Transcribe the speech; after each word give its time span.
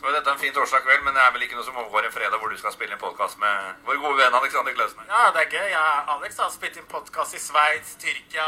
Så 0.00 0.06
er 0.08 0.14
dette 0.16 0.32
en 0.32 0.38
fin 0.40 0.52
torsdag 0.56 0.80
kveld, 0.80 1.02
men 1.04 1.12
det 1.12 1.20
er 1.20 1.32
vel 1.34 1.42
ikke 1.44 1.58
noe 1.58 1.64
som 1.66 1.76
overgår 1.76 2.06
en 2.08 2.12
fredag 2.14 2.40
hvor 2.40 2.48
du 2.48 2.56
skal 2.56 2.72
spille 2.72 2.96
en 2.96 3.00
podkast 3.02 3.36
med 3.42 3.82
vår 3.84 3.98
gode 4.00 4.16
venn 4.16 4.36
Alexander 4.38 4.72
Klausen. 4.72 5.02
Ja, 5.10 5.26
det 5.34 5.42
er 5.42 5.50
gøy. 5.52 5.66
Jeg, 5.74 5.98
Alex 6.14 6.38
har 6.40 6.52
spilt 6.54 6.78
inn 6.80 6.86
podkast 6.88 7.36
i 7.36 7.40
Sveits, 7.42 7.98
Tyrkia, 8.00 8.46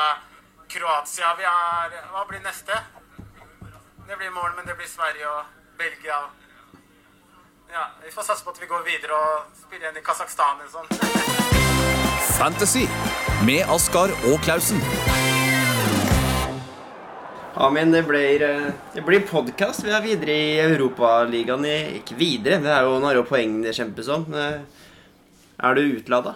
Kroatia. 0.72 1.34
Vi 1.36 1.44
er 1.50 1.98
Hva 2.14 2.24
blir 2.30 2.40
neste? 2.46 2.78
Det 4.08 4.16
blir 4.16 4.32
morgen, 4.32 4.56
men 4.56 4.64
det 4.70 4.78
blir 4.80 4.88
Sverige 4.88 5.28
og 5.28 5.44
Belgia. 5.76 6.22
Ja, 7.72 7.84
Vi 8.04 8.14
får 8.16 8.30
satse 8.30 8.44
på 8.44 8.56
at 8.56 8.60
vi 8.60 8.72
går 8.72 8.88
videre 8.88 9.12
og 9.12 9.52
spiller 9.60 9.90
igjen 9.90 10.00
i 10.00 10.06
Kasakhstan 10.08 10.56
eller 10.56 10.72
sånn. 10.72 10.88
Fantasy 12.40 12.88
med 13.44 13.68
Askar 13.68 14.08
og 14.32 14.40
Klausen. 14.48 14.80
Ja, 17.54 17.70
men 17.70 17.90
det 17.92 18.02
blir, 18.02 18.42
eh, 18.42 18.70
det 18.94 19.02
blir 19.04 19.20
podkast. 19.28 19.84
Vi 19.84 19.90
er 19.92 20.00
videre 20.04 20.32
i 20.32 20.60
Europaligaen. 20.60 21.64
i- 21.66 21.98
Ikke 22.00 22.16
videre, 22.16 22.58
det 22.62 22.70
er 22.72 22.82
jo 22.82 22.98
noen 23.00 23.24
poeng 23.26 23.62
det 23.62 23.74
kjempes 23.74 24.08
om. 24.08 24.32
Eh, 24.34 24.60
Er 25.64 25.74
du 25.74 25.80
utlada? 26.00 26.34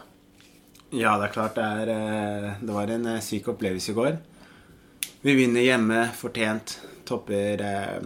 Ja, 0.92 1.19
det 1.19 1.25
er 1.30 1.33
klart 1.33 1.55
det 1.56 1.65
er 1.65 1.89
eh, 1.91 2.55
Det 2.62 2.73
var 2.73 2.87
en 2.91 3.20
syk 3.20 3.45
opplevelse 3.48 3.91
i 3.91 3.95
går. 3.95 4.19
Vi 5.25 5.34
vinner 5.34 5.62
hjemme, 5.65 6.12
fortjent. 6.15 6.77
Topper 7.05 7.61
eh, 7.61 8.01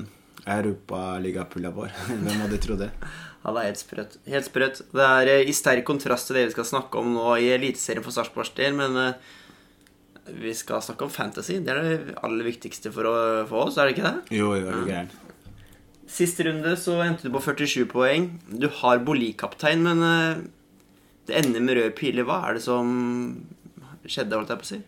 europaligapulla 0.47 1.71
vår. 1.75 1.91
Hvem 2.09 2.41
hadde 2.41 2.59
trodd 2.59 2.79
det? 2.79 2.91
Ja, 3.45 3.53
det 3.53 3.61
er 3.61 3.67
helt 3.73 3.79
sprøtt. 3.79 4.17
Helt 4.29 4.45
sprøtt. 4.45 4.83
Det 4.93 5.01
er 5.01 5.45
i 5.49 5.53
sterk 5.53 5.85
kontrast 5.85 6.27
til 6.29 6.37
det 6.37 6.47
vi 6.49 6.53
skal 6.53 6.65
snakke 6.65 6.99
om 7.01 7.15
nå 7.15 7.37
i 7.41 7.49
Eliteserien 7.57 8.03
for 8.05 8.13
Sarpsborgs 8.13 8.55
del, 8.55 8.75
men 8.75 8.97
eh, 8.97 9.13
vi 10.37 10.53
skal 10.57 10.83
snakke 10.85 11.07
om 11.07 11.13
fantasy. 11.13 11.59
Det 11.65 11.73
er 11.73 11.83
det 11.85 12.15
aller 12.25 12.47
viktigste 12.47 12.93
for, 12.95 13.09
å, 13.09 13.17
for 13.51 13.69
oss, 13.69 13.79
er 13.79 13.89
det 13.89 13.97
ikke 13.97 14.07
det? 14.07 14.39
Jo, 14.39 14.53
jo, 14.59 14.71
er 14.71 14.79
du 14.79 14.91
gæren. 14.91 15.11
Siste 16.11 16.45
runde 16.47 16.73
så 16.79 16.97
endte 17.05 17.29
du 17.29 17.35
på 17.35 17.43
47 17.45 17.85
poeng. 17.91 18.31
Du 18.51 18.67
har 18.81 19.03
Boli-kaptein, 19.07 19.85
men 19.85 20.03
eh, 20.03 20.41
det 21.31 21.37
ender 21.39 21.63
med 21.63 21.79
røde 21.79 21.95
piler. 21.99 22.27
Hva 22.27 22.41
er 22.49 22.59
det 22.59 22.65
som 22.65 22.89
skjedde, 24.03 24.35
holdt 24.35 24.51
jeg 24.51 24.63
på 24.63 24.67
å 24.67 24.71
si? 24.73 24.81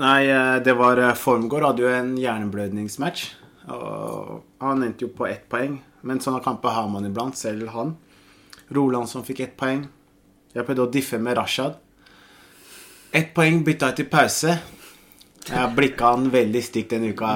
Nei, 0.00 0.22
eh, 0.30 0.56
det 0.64 0.76
var 0.78 1.02
eh, 1.02 1.16
Formgård 1.18 1.66
hadde 1.68 1.84
jo 1.84 1.92
en 1.92 2.14
hjerneblødningsmatch. 2.20 3.26
Og 3.70 4.64
han 4.64 4.86
endte 4.86 5.04
jo 5.04 5.12
på 5.14 5.28
ett 5.28 5.44
poeng. 5.52 5.76
Men 6.06 6.22
sånne 6.24 6.40
kamper 6.44 6.72
har 6.72 6.88
man 6.88 7.04
iblant, 7.04 7.36
selv 7.36 7.68
han. 7.74 7.94
Roland 8.72 9.10
som 9.10 9.26
fikk 9.26 9.44
ett 9.44 9.56
poeng. 9.60 9.84
Jeg 10.54 10.64
prøvde 10.66 10.86
å 10.86 10.92
diffe 10.96 11.20
med 11.22 11.36
Rashad. 11.38 11.76
Ett 13.12 13.32
poeng 13.34 13.64
bytta 13.66 13.90
jeg 13.90 13.96
til 14.00 14.08
pause. 14.10 14.52
Jeg 15.48 15.56
har 15.56 15.72
blikka 15.74 16.12
han 16.14 16.28
veldig 16.30 16.60
stygt 16.62 16.92
den 16.94 17.08
uka, 17.10 17.28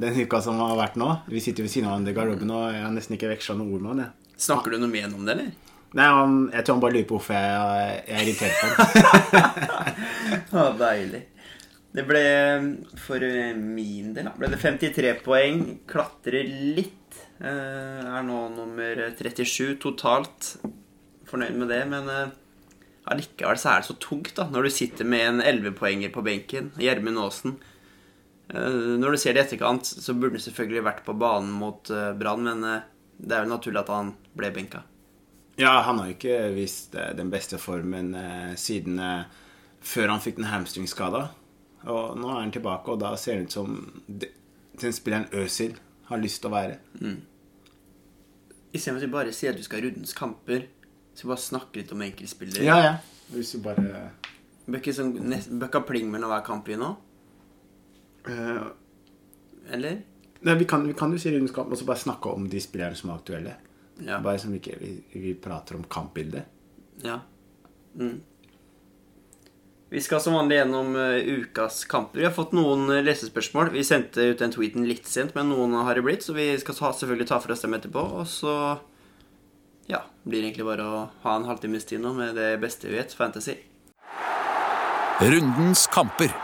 den 0.00 0.16
uka 0.22 0.38
som 0.44 0.56
har 0.62 0.76
vært 0.78 0.96
nå. 1.00 1.08
Vi 1.28 1.42
sitter 1.44 1.66
ved 1.66 1.72
siden 1.72 1.88
av 1.88 1.96
hverandre 1.96 2.14
i 2.14 2.16
garderoben, 2.16 2.52
og 2.54 2.68
jeg 2.72 2.84
har 2.86 2.94
nesten 2.94 3.16
ikke 3.18 3.28
veksla 3.34 3.56
noen 3.58 3.74
ord 3.76 3.82
med 3.84 3.90
han. 3.92 4.02
jeg. 4.06 4.36
Snakker 4.46 4.72
du 4.72 4.78
noe 4.80 4.92
mer 4.92 5.08
om 5.10 5.26
det, 5.26 5.34
eller? 5.34 5.50
Nei, 5.96 6.06
han, 6.12 6.36
Jeg 6.52 6.64
tror 6.64 6.76
han 6.76 6.84
bare 6.84 6.96
lurer 6.96 7.08
på 7.10 7.18
hvorfor 7.18 7.36
jeg, 7.36 7.98
jeg 8.06 8.16
er 8.16 8.24
irritert 8.24 8.56
på 8.60 8.66
ham. 8.70 8.78
ah, 10.62 10.72
deilig. 10.86 11.22
Det 11.96 12.04
ble 12.04 12.24
for 13.00 13.22
min 13.56 14.10
del 14.16 14.26
ble 14.36 14.50
det 14.52 14.60
53 14.60 15.12
poeng. 15.24 15.62
Klatrer 15.88 16.48
litt. 16.78 17.20
Eh, 17.40 18.00
er 18.00 18.24
nå 18.24 18.42
nummer 18.54 19.04
37 19.16 19.76
totalt. 19.84 20.54
Fornøyd 21.28 21.56
med 21.60 21.72
det, 21.72 21.82
men 21.92 22.08
eh, 22.12 22.34
allikevel 23.12 23.58
så 23.60 23.72
er 23.72 23.82
det 23.82 23.88
så 23.88 23.96
tungt 24.02 24.34
da, 24.36 24.48
når 24.50 24.66
du 24.66 24.74
sitter 24.74 25.08
med 25.08 25.24
en 25.28 25.40
11-poenger 25.44 26.12
på 26.14 26.24
benken. 26.26 26.72
Gjermund 26.80 27.22
Aasen. 27.22 27.56
Eh, 28.48 28.96
når 29.00 29.14
du 29.14 29.20
ser 29.20 29.34
det 29.34 29.42
i 29.42 29.46
etterkant, 29.46 29.86
så 29.86 30.14
burde 30.14 30.38
han 30.38 30.44
selvfølgelig 30.44 30.84
vært 30.86 31.06
på 31.06 31.16
banen 31.18 31.54
mot 31.54 31.90
eh, 31.90 32.12
Brann, 32.18 32.46
men 32.46 32.66
eh, 32.66 32.84
det 33.18 33.36
er 33.36 33.46
jo 33.46 33.54
naturlig 33.54 33.82
at 33.82 33.92
han 33.94 34.12
ble 34.38 34.52
benka. 34.54 34.84
Ja, 35.56 35.72
han 35.86 35.98
har 35.98 36.10
jo 36.10 36.16
ikke 36.18 36.50
vist 36.52 36.92
den 37.16 37.30
beste 37.32 37.56
formen 37.56 38.10
siden 38.60 38.98
før 39.80 40.10
han 40.12 40.20
fikk 40.20 40.36
den 40.36 40.50
hamstringskada. 40.50 41.22
Og 41.88 42.18
nå 42.20 42.28
er 42.28 42.42
han 42.42 42.52
tilbake, 42.52 42.92
og 42.92 43.00
da 43.00 43.14
ser 43.16 43.38
det 43.38 43.46
ut 43.46 43.56
som 43.56 43.78
den 44.12 44.92
spilleren 44.92 45.30
Øzil 45.32 45.78
har 46.10 46.20
lyst 46.20 46.42
til 46.42 46.50
å 46.50 46.56
være. 46.58 46.76
Istedenfor 48.76 49.00
at 49.00 49.06
du 49.08 49.14
bare 49.14 49.32
sier 49.32 49.54
at 49.54 49.56
du 49.56 49.64
skal 49.64 49.86
rundens 49.86 50.12
kamper, 50.18 50.68
skal 51.16 51.30
vi 51.30 51.32
bare 51.32 51.42
snakke 51.42 51.80
litt 51.80 51.92
om 51.96 52.02
enkeltspillere. 52.04 52.64
Ja, 52.66 52.78
ja. 52.84 52.96
Hvis 53.32 53.54
du 53.56 53.62
bare 53.64 54.10
Bør 54.66 54.80
ikke 54.80 54.92
sånn, 54.94 55.12
bør 55.62 55.82
pling 55.86 56.08
mellom 56.10 56.32
hver 56.32 56.42
kamp 56.46 56.66
i 56.70 56.76
nå? 56.78 56.88
Uh, 58.26 58.66
Eller? 59.70 60.00
Nei, 60.42 60.54
vi, 60.58 60.66
kan, 60.66 60.82
vi 60.86 60.94
kan 60.98 61.12
jo 61.14 61.20
si 61.22 61.30
rundens 61.30 61.54
kamp, 61.54 61.70
og 61.70 61.78
så 61.78 61.86
bare 61.86 62.02
snakke 62.02 62.32
om 62.34 62.48
de 62.50 62.58
spillerne 62.62 62.98
som 62.98 63.12
er 63.12 63.20
aktuelle. 63.20 63.52
Ja. 64.02 64.18
Bare 64.24 64.40
som 64.42 64.54
ikke 64.54 64.74
vi, 64.80 64.90
vi 65.14 65.34
prater 65.38 65.78
om 65.78 65.86
kampbildet. 65.90 66.50
ja. 67.06 67.20
Mm. 67.96 68.18
Vi 69.88 70.00
skal 70.02 70.18
som 70.20 70.34
vanlig 70.34 70.56
gjennom 70.58 70.96
uh, 70.98 71.14
ukas 71.38 71.84
kamper. 71.88 72.18
Vi 72.18 72.26
har 72.26 72.34
fått 72.34 72.50
noen 72.58 72.88
uh, 72.90 72.98
lesespørsmål. 73.06 73.70
Vi 73.72 73.84
sendte 73.86 74.24
ut 74.32 74.42
den 74.42 74.50
tweeten 74.52 74.84
litt 74.84 75.06
sent, 75.06 75.30
men 75.38 75.52
noen 75.52 75.76
har 75.78 75.94
det 75.94 76.02
blitt, 76.04 76.26
så 76.26 76.34
vi 76.34 76.48
skal 76.58 76.74
ta, 76.74 76.90
selvfølgelig 76.90 77.28
ta 77.30 77.38
for 77.40 77.54
oss 77.54 77.62
dem 77.62 77.76
etterpå. 77.78 78.02
Og 78.18 78.26
så 78.28 78.56
ja, 79.86 80.02
blir 80.26 80.42
egentlig 80.42 80.66
bare 80.66 80.86
å 80.86 81.04
ha 81.22 81.36
en 81.36 81.46
halvtimes 81.46 81.86
tid 81.86 82.02
nå 82.02 82.12
med 82.16 82.34
det 82.38 82.56
beste 82.62 82.90
vi 82.90 82.98
vet, 82.98 83.14
fantasy. 83.14 83.56
Rundens 85.22 85.86
kamper. 85.92 86.34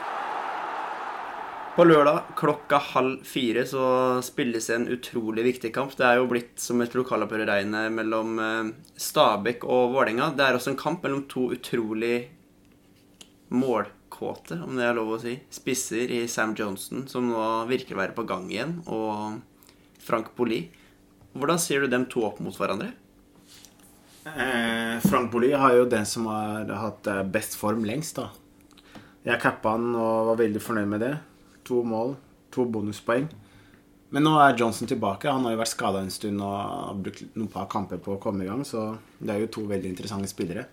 På 1.73 1.85
lørdag 1.85 2.35
klokka 2.37 2.77
halv 2.93 3.25
fire 3.25 3.65
så 3.65 3.85
spilles 4.25 4.67
en 4.71 4.85
utrolig 4.93 5.45
viktig 5.47 5.71
kamp. 5.73 5.95
Det 5.97 6.05
er 6.05 6.19
jo 6.21 6.29
blitt 6.29 6.61
som 6.61 6.81
et 6.85 6.95
regnet, 6.95 7.93
mellom 7.93 8.39
eh, 8.39 8.71
Stabæk 8.97 9.65
og 9.65 9.95
Vålerenga. 9.95 10.35
Det 10.37 10.45
er 10.45 10.55
også 10.59 10.75
en 10.75 10.81
kamp 10.81 11.03
mellom 11.03 11.25
to 11.29 11.49
utrolig 11.57 12.29
målkåte, 13.49 14.61
om 14.65 14.77
det 14.77 14.85
er 14.85 14.97
lov 14.97 15.15
å 15.17 15.21
si, 15.21 15.39
spisser 15.53 16.13
i 16.13 16.27
Sam 16.29 16.55
Johnson, 16.57 17.07
som 17.09 17.29
nå 17.29 17.65
virker 17.69 17.97
å 17.97 18.03
være 18.03 18.17
på 18.17 18.25
gang 18.29 18.49
igjen, 18.53 18.79
og 18.87 19.41
Frank 20.01 20.33
Poli. 20.37 20.67
Hvordan 21.33 21.61
ser 21.61 21.81
du 21.81 21.89
dem 21.89 22.05
to 22.13 22.25
opp 22.29 22.41
mot 22.45 22.57
hverandre? 22.57 22.93
Eh, 24.25 25.01
Frank 25.01 25.33
Bolli 25.33 25.53
har 25.53 25.75
jo 25.75 25.87
den 25.91 26.07
som 26.07 26.29
har 26.31 26.69
hatt 26.79 27.07
eh, 27.11 27.23
best 27.27 27.57
form 27.59 27.83
lengst, 27.87 28.21
da. 28.21 28.29
Jeg 29.27 29.41
cappa 29.43 29.75
han 29.77 29.93
og 29.95 30.33
var 30.33 30.39
veldig 30.43 30.63
fornøyd 30.63 30.91
med 30.91 31.03
det. 31.03 31.13
To 31.67 31.83
mål, 31.87 32.15
to 32.55 32.67
bonuspoeng. 32.71 33.29
Men 34.13 34.27
nå 34.27 34.35
er 34.43 34.57
Johnson 34.59 34.91
tilbake. 34.91 35.31
Han 35.31 35.47
har 35.47 35.55
jo 35.55 35.63
vært 35.63 35.73
skada 35.73 36.03
en 36.03 36.13
stund 36.13 36.43
og 36.45 36.55
har 36.55 37.03
brukt 37.03 37.23
noen 37.35 37.51
par 37.51 37.69
kamper 37.73 38.01
på 38.03 38.17
å 38.17 38.23
komme 38.23 38.45
i 38.45 38.49
gang, 38.51 38.65
så 38.67 38.93
det 39.19 39.35
er 39.35 39.45
jo 39.45 39.53
to 39.57 39.67
veldig 39.71 39.91
interessante 39.91 40.31
spillere. 40.31 40.67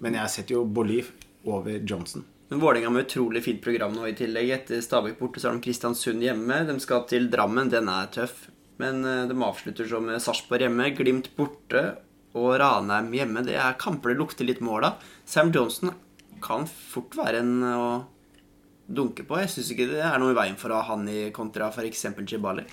Men 0.00 0.16
jeg 0.16 0.32
setter 0.32 0.56
jo 0.56 0.66
Bolli 0.66 1.02
over 1.48 1.78
Johnson. 1.78 2.24
Men 2.50 2.62
Vålerenga 2.62 2.90
med 2.90 3.06
utrolig 3.06 3.44
fint 3.44 3.60
program 3.62 3.92
nå 3.94 4.08
i 4.08 4.16
tillegg. 4.18 4.50
Etter 4.54 4.80
Stabæk 4.82 5.20
borte 5.20 5.42
så 5.42 5.50
har 5.50 5.58
de 5.58 5.62
Kristiansund 5.62 6.24
hjemme. 6.24 6.64
De 6.66 6.74
skal 6.82 7.04
til 7.10 7.28
Drammen. 7.30 7.70
Den 7.70 7.90
er 7.92 8.10
tøff. 8.10 8.48
Men 8.80 9.04
eh, 9.06 9.26
de 9.30 9.36
avslutter 9.44 9.86
så 9.86 10.00
med 10.02 10.22
Sarpsborg 10.24 10.64
hjemme, 10.64 10.88
Glimt 10.96 11.30
borte 11.36 11.84
og 12.38 12.52
Ranheim 12.62 13.10
hjemme. 13.16 13.44
Det 13.46 13.56
er 13.58 13.78
kamper 13.80 14.12
det 14.12 14.20
lukter 14.20 14.46
litt 14.46 14.62
mål 14.64 14.90
av. 14.90 15.10
Sam 15.26 15.52
Johnson 15.54 15.94
kan 16.42 16.66
fort 16.68 17.16
være 17.18 17.42
en 17.42 17.56
å 17.66 17.86
dunke 18.90 19.24
på. 19.26 19.38
Jeg 19.40 19.52
syns 19.54 19.72
ikke 19.74 19.88
det 19.92 20.04
er 20.04 20.20
noe 20.20 20.34
i 20.34 20.38
veien 20.38 20.58
for 20.60 20.72
å 20.72 20.80
ha 20.80 20.94
han 20.94 21.08
i 21.10 21.30
kontra 21.34 21.70
f.eks. 21.70 22.06
Jibali. 22.26 22.64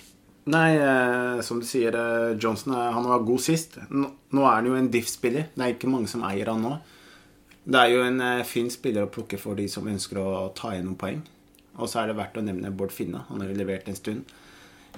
Nei, 0.48 0.78
eh, 0.80 1.42
som 1.44 1.60
du 1.60 1.66
sier, 1.68 1.96
eh, 1.96 2.38
Johnson 2.40 2.74
er, 2.74 2.94
han 2.96 3.08
var 3.08 3.26
god 3.28 3.44
sist. 3.44 3.76
Nå, 3.92 4.10
nå 4.32 4.46
er 4.46 4.54
han 4.56 4.70
jo 4.70 4.78
en 4.80 4.92
diff-spiller. 4.92 5.50
Det 5.54 5.64
er 5.64 5.74
ikke 5.76 5.92
mange 5.92 6.08
som 6.08 6.24
eier 6.24 6.54
han 6.54 6.64
nå. 6.64 6.78
Det 7.68 7.82
er 7.82 7.92
jo 7.92 8.06
en 8.06 8.22
eh, 8.24 8.46
fin 8.48 8.70
spiller 8.72 9.04
å 9.04 9.12
plukke 9.12 9.40
for 9.42 9.60
de 9.60 9.68
som 9.68 9.90
ønsker 9.92 10.22
å 10.22 10.48
ta 10.56 10.72
igjen 10.72 10.88
noen 10.88 11.00
poeng. 11.02 11.20
Og 11.78 11.92
så 11.92 12.02
er 12.02 12.10
det 12.10 12.18
verdt 12.22 12.40
å 12.40 12.46
nevne 12.46 12.72
Bård 12.72 12.96
Finne. 12.96 13.26
Han 13.28 13.44
har 13.44 13.52
levert 13.60 13.90
en 13.92 14.00
stund. 14.00 14.32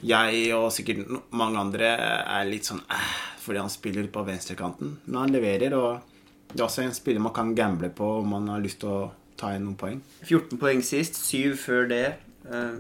Jeg 0.05 0.53
og 0.55 0.69
sikkert 0.71 1.09
mange 1.35 1.59
andre 1.59 1.89
er 1.99 2.47
litt 2.47 2.67
sånn 2.69 2.79
eh, 2.87 3.09
fordi 3.44 3.59
han 3.63 3.71
spiller 3.74 4.07
på 4.13 4.24
venstrekanten. 4.27 4.97
Men 5.07 5.19
han 5.24 5.33
leverer, 5.33 5.74
og 5.75 6.53
det 6.53 6.59
er 6.62 6.68
også 6.68 6.85
en 6.85 6.95
spiller 6.95 7.24
man 7.24 7.33
kan 7.35 7.56
gamble 7.57 7.89
på 7.95 8.07
om 8.21 8.29
man 8.35 8.47
har 8.53 8.62
lyst 8.63 8.79
til 8.83 8.89
å 8.94 9.01
ta 9.39 9.53
inn 9.56 9.65
noen 9.68 9.77
poeng. 9.79 10.00
14 10.27 10.59
poeng 10.62 10.81
sist, 10.85 11.19
7 11.29 11.56
før 11.59 11.89
det. 11.91 12.06
Eh, 12.50 12.79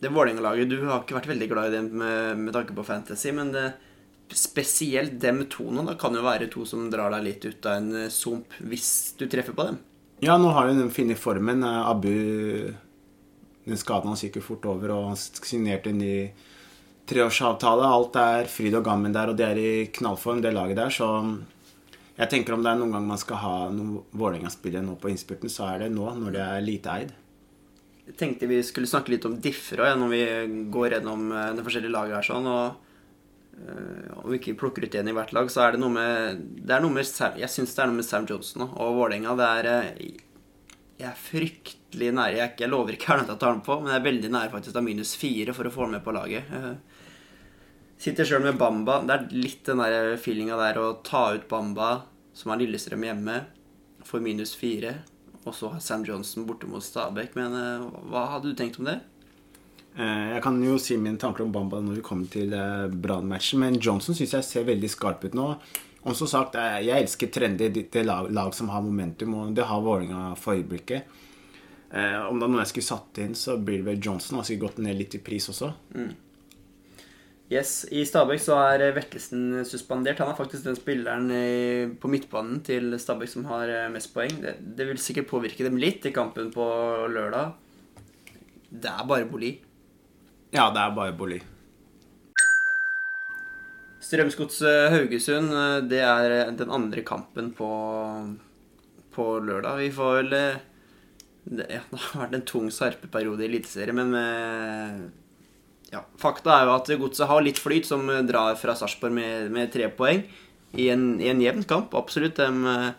Det 0.00 0.08
Vålerenga-laget, 0.08 0.68
du 0.70 0.78
har 0.88 1.02
ikke 1.02 1.18
vært 1.18 1.28
veldig 1.28 1.48
glad 1.50 1.66
i 1.68 1.76
dem 1.76 1.88
med, 2.00 2.38
med 2.40 2.54
tanke 2.56 2.72
på 2.72 2.84
fantasy, 2.88 3.34
men 3.36 3.50
det, 3.52 3.66
spesielt 4.32 5.18
dem 5.20 5.42
to 5.52 5.66
nå, 5.74 5.82
da 5.84 5.92
kan 6.00 6.14
jo 6.16 6.22
være 6.24 6.46
to 6.48 6.64
som 6.64 6.86
drar 6.88 7.10
deg 7.12 7.26
litt 7.26 7.44
ut 7.44 7.66
av 7.68 7.76
en 7.82 7.90
eh, 8.06 8.08
sump 8.08 8.54
hvis 8.64 8.90
du 9.20 9.26
treffer 9.28 9.52
på 9.52 9.66
dem. 9.68 9.76
Ja, 10.24 10.38
nå 10.40 10.54
har 10.56 10.68
jo 10.70 10.78
den 10.78 10.88
funnet 10.94 11.20
formen. 11.20 11.60
Eh, 11.66 11.82
Abu 11.90 12.72
Den 13.66 13.78
skaden 13.80 14.10
hans 14.10 14.24
gikk 14.24 14.40
jo 14.40 14.46
fort 14.46 14.66
over, 14.70 14.94
og 14.94 15.08
han 15.12 15.20
signerte 15.20 15.92
en 15.92 16.00
ny 16.00 16.14
treårsavtale. 17.10 17.86
Alt 17.86 18.18
er 18.20 18.50
fryd 18.50 18.76
og 18.78 18.84
gammen 18.86 19.14
der, 19.14 19.32
og 19.32 19.38
det 19.38 19.46
er 19.46 19.60
i 19.60 19.72
knallform, 19.94 20.42
det 20.44 20.54
laget 20.56 20.80
der. 20.80 20.92
Så 20.94 21.08
jeg 22.20 22.28
tenker 22.32 22.56
om 22.56 22.64
det 22.64 22.72
er 22.72 22.80
noen 22.80 22.92
gang 22.96 23.08
man 23.08 23.20
skal 23.20 23.40
ha 23.40 23.56
noen 23.72 24.02
Vålerenga-spillere 24.12 24.84
nå 24.84 24.98
på 25.00 25.12
innspurten, 25.12 25.52
så 25.52 25.70
er 25.70 25.84
det 25.84 25.90
nå, 25.94 26.04
når 26.20 26.36
det 26.36 26.44
er 26.44 26.64
lite 26.66 26.94
eid. 26.94 27.16
Jeg 28.10 28.16
tenkte 28.18 28.48
vi 28.50 28.58
skulle 28.66 28.90
snakke 28.90 29.12
litt 29.14 29.26
om 29.28 29.38
differ 29.40 29.84
òg, 29.84 29.92
ja, 29.92 29.98
når 29.98 30.10
vi 30.12 30.22
går 30.74 30.96
gjennom 30.96 31.28
eh, 31.30 31.52
de 31.56 31.64
forskjellige 31.64 31.94
lagene 31.94 32.18
her 32.18 32.26
sånn, 32.26 32.48
og 32.50 33.60
eh, 33.60 34.16
Om 34.18 34.32
vi 34.32 34.40
ikke 34.40 34.56
plukker 34.58 34.84
ut 34.84 34.96
én 34.98 35.08
i 35.08 35.14
hvert 35.14 35.32
lag, 35.36 35.52
så 35.52 35.62
er 35.64 35.76
det 35.76 35.82
noe 35.84 35.94
med, 35.94 36.42
det 36.58 36.74
er 36.74 36.82
noe 36.82 36.96
med 36.96 37.06
Jeg 37.38 37.52
syns 37.52 37.76
det 37.76 37.84
er 37.84 37.88
noe 37.92 38.00
med 38.00 38.08
Sam 38.08 38.26
Johnson 38.28 38.66
og 38.66 38.98
Vålerenga. 38.98 39.36
Det 39.38 39.48
er 39.60 39.70
eh, 39.70 40.18
Jeg 41.00 41.08
er 41.08 41.16
fryktelig 41.16 42.10
nære. 42.12 42.36
Jeg, 42.36 42.54
jeg 42.60 42.68
lover 42.70 42.92
ikke 42.96 43.14
Arne 43.14 43.24
at 43.24 43.30
jeg 43.32 43.40
tar 43.40 43.54
den 43.56 43.62
på, 43.64 43.76
men 43.80 43.92
jeg 43.94 44.00
er 44.02 44.06
veldig 44.08 44.30
nære 44.34 44.52
faktisk 44.52 44.76
av 44.76 44.84
minus 44.84 45.14
fire 45.16 45.54
for 45.56 45.68
å 45.68 45.72
få 45.72 45.86
den 45.86 45.94
med 45.96 46.04
på 46.04 46.12
laget. 46.16 46.50
Eh, 46.52 46.74
Sitter 48.00 48.24
sjøl 48.28 48.44
med 48.46 48.56
Bamba. 48.60 48.98
Det 49.04 49.14
er 49.16 49.24
litt 49.36 49.64
den 49.68 49.80
der 49.82 50.14
feelinga 50.20 50.56
der 50.60 50.78
å 50.80 50.86
ta 51.04 51.26
ut 51.36 51.46
Bamba, 51.50 51.90
som 52.36 52.52
har 52.52 52.60
Lillestrøm 52.62 53.02
hjemme, 53.04 53.34
for 54.08 54.24
minus 54.24 54.54
fire. 54.56 54.94
Og 55.44 55.52
så 55.56 55.68
har 55.74 55.80
Sam 55.84 56.04
Johnson 56.08 56.44
borte 56.48 56.68
mot 56.68 56.84
Stabæk. 56.84 57.34
Men 57.36 57.56
eh, 57.56 57.86
hva 58.12 58.26
hadde 58.34 58.52
du 58.52 58.56
tenkt 58.60 58.78
om 58.80 58.88
det? 58.88 58.98
Eh, 59.96 60.26
Jeg 60.36 60.44
kan 60.44 60.60
jo 60.64 60.76
si 60.80 60.96
mine 61.00 61.20
tanker 61.20 61.44
om 61.46 61.52
Bamba 61.52 61.80
når 61.84 62.00
vi 62.00 62.04
kommer 62.06 62.28
til 62.32 62.52
Brann-matchen, 63.00 63.60
men 63.64 63.80
Johnson 63.80 64.16
syns 64.16 64.36
jeg 64.36 64.48
ser 64.48 64.68
veldig 64.68 64.92
skarp 64.92 65.24
ut 65.28 65.36
nå. 65.36 65.54
Og 66.02 66.16
som 66.16 66.28
sagt, 66.30 66.54
eh, 66.56 66.80
jeg 66.86 67.02
elsker 67.04 67.28
trendy. 67.28 67.68
det 67.68 68.04
lag, 68.04 68.30
lag 68.32 68.54
som 68.54 68.68
har 68.68 68.80
momentum, 68.82 69.34
og 69.34 69.54
det 69.54 69.64
har 69.64 69.80
Vålerenga 69.80 70.36
for 70.36 70.54
øyeblikket. 70.54 71.02
Eh, 71.90 72.26
om 72.28 72.38
det 72.38 72.46
er 72.46 72.52
noe 72.52 72.62
jeg 72.62 72.72
skulle 72.72 72.88
satt 72.88 73.18
inn, 73.18 73.34
så 73.34 73.56
blir 73.58 73.82
det 73.82 73.86
vel 73.88 74.02
Johnson. 74.02 74.36
Han 74.38 74.44
skulle 74.44 74.66
gått 74.66 74.78
ned 74.78 74.96
litt 74.96 75.14
i 75.14 75.18
pris 75.18 75.48
også. 75.50 75.72
Yes, 77.50 77.82
I 77.90 78.04
Stabæk 78.06 78.38
så 78.38 78.54
er 78.62 78.92
Vettelsen 78.94 79.64
suspendert. 79.66 80.20
Han 80.22 80.30
er 80.30 80.38
faktisk 80.38 80.68
den 80.68 80.78
spilleren 80.78 81.30
eh, 81.34 81.90
på 81.98 82.10
midtbanen 82.12 82.60
til 82.62 82.94
Stabæk 82.94 83.32
som 83.32 83.48
har 83.50 83.66
eh, 83.66 83.88
mest 83.90 84.12
poeng. 84.14 84.36
Det, 84.38 84.54
det 84.78 84.86
vil 84.86 85.02
sikkert 85.02 85.26
påvirke 85.32 85.66
dem 85.66 85.80
litt 85.82 86.06
i 86.06 86.14
kampen 86.14 86.52
på 86.54 86.66
lørdag. 87.10 87.56
Det 88.70 88.92
er 88.92 89.08
bare 89.10 89.26
Boli. 89.26 89.56
Ja, 90.54 90.70
det 90.70 90.78
er 90.78 90.94
bare 90.94 91.16
Bolli. 91.18 91.40
Strømsgodset 94.10 94.90
Haugesund, 94.90 95.52
eh, 95.54 95.76
det 95.86 96.00
er 96.02 96.32
eh, 96.34 96.52
den 96.58 96.72
andre 96.74 97.04
kampen 97.06 97.52
på, 97.54 97.70
på 99.14 99.26
lørdag. 99.46 99.78
Vi 99.84 99.92
får 99.94 100.16
vel 100.16 100.34
eh, 100.34 100.56
det, 101.44 101.66
ja, 101.70 101.84
det 101.92 102.00
har 102.08 102.24
vært 102.24 102.34
en 102.40 102.48
tung 102.48 102.72
sarpeperiode 102.74 103.44
i 103.44 103.50
Eliteserien, 103.52 104.00
men 104.00 105.10
ja, 105.90 106.02
fakta 106.22 106.56
er 106.56 106.66
jo 106.66 106.74
at 106.74 106.90
Godset 107.02 107.30
har 107.30 107.42
litt 107.42 107.62
flyt, 107.62 107.86
som 107.86 108.10
drar 108.26 108.58
fra 108.58 108.74
Sarpsborg 108.78 109.14
med, 109.14 109.48
med 109.54 109.70
tre 109.74 109.88
poeng 109.94 110.24
i 110.78 110.90
en, 110.90 111.06
i 111.22 111.30
en 111.30 111.42
jevn 111.42 111.64
kamp. 111.70 111.94
Absolutt. 111.98 112.38
De, 112.38 112.92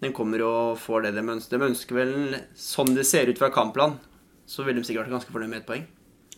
de 0.00 0.10
kommer 0.16 0.44
og 0.44 0.80
får 0.80 1.06
det 1.06 1.14
de 1.16 1.24
ønsker. 1.24 1.56
De 1.56 1.70
ønsker 1.70 1.96
vel, 1.96 2.12
sånn 2.56 2.92
det 2.96 3.06
ser 3.08 3.28
ut 3.32 3.40
fra 3.40 3.52
kampplan, 3.54 3.96
så 4.48 4.66
vil 4.66 4.76
de 4.76 4.84
sikkert 4.84 5.06
vært 5.06 5.16
ganske 5.16 5.32
fornøyd 5.32 5.52
med 5.52 5.62
ett 5.62 5.70
poeng. 5.70 5.88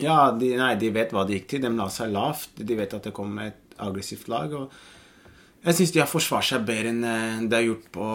Ja, 0.02 0.30
de, 0.38 0.54
nei, 0.58 0.74
de 0.78 0.90
vet 0.94 1.12
hva 1.14 1.26
det 1.26 1.40
gikk 1.40 1.50
til. 1.50 1.64
De 1.66 1.74
la 1.74 1.88
seg 1.92 2.14
lavt. 2.14 2.62
De 2.62 2.78
vet 2.78 2.94
at 2.94 3.08
det 3.08 3.14
kommer 3.16 3.50
et 3.50 3.61
aggressivt 3.82 4.30
lag. 4.32 4.54
Og 4.56 4.72
jeg 5.62 5.78
syns 5.78 5.94
de 5.94 6.02
har 6.02 6.10
forsvart 6.10 6.48
seg 6.48 6.66
bedre 6.66 6.90
enn 6.90 7.04
eh, 7.06 7.44
de 7.46 7.58
har 7.58 7.68
gjort 7.68 7.86
på 7.94 8.08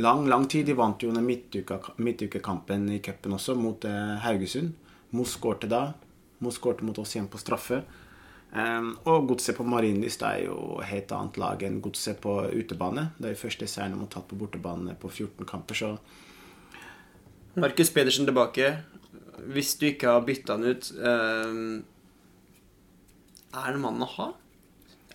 lang, 0.00 0.26
lang 0.30 0.48
tid. 0.48 0.66
De 0.68 0.76
vant 0.78 1.02
jo 1.02 1.12
under 1.12 1.24
midtukekampen 1.26 2.88
i 2.94 3.02
cupen 3.04 3.36
også, 3.36 3.56
mot 3.58 3.84
eh, 3.88 4.16
Haugesund. 4.24 4.74
Moss 5.16 5.36
skårte 5.36 5.70
da. 5.70 5.84
Moss 6.44 6.60
skårte 6.60 6.84
mot 6.84 6.98
oss 7.00 7.14
igjen 7.16 7.30
på 7.32 7.40
straffe. 7.40 7.82
Um, 8.56 8.92
og 9.10 9.26
Godset 9.28 9.56
på 9.58 9.66
Marienlyst 9.68 10.22
er 10.24 10.46
jo 10.46 10.78
helt 10.86 11.10
annet 11.12 11.36
lag 11.40 11.62
enn 11.66 11.80
Godset 11.84 12.20
på 12.22 12.38
utebane. 12.54 13.10
Det 13.18 13.28
er 13.28 13.34
jo 13.34 13.42
første 13.42 13.68
seieren 13.68 13.96
de 13.96 14.04
har 14.04 14.12
tatt 14.14 14.28
på 14.30 14.38
bortebane 14.38 14.94
på 15.00 15.10
14 15.10 15.48
kamper, 15.48 15.76
så 15.76 15.96
Markus 17.56 17.90
Pedersen 17.92 18.28
tilbake. 18.28 18.70
Hvis 19.52 19.74
du 19.80 19.90
ikke 19.90 20.14
har 20.14 20.24
bytta 20.24 20.56
han 20.56 20.64
ut 20.70 20.88
eh, 20.96 21.60
Er 23.54 23.72
en 23.74 23.80
mannen 23.80 24.02
å 24.02 24.10
ha? 24.16 24.32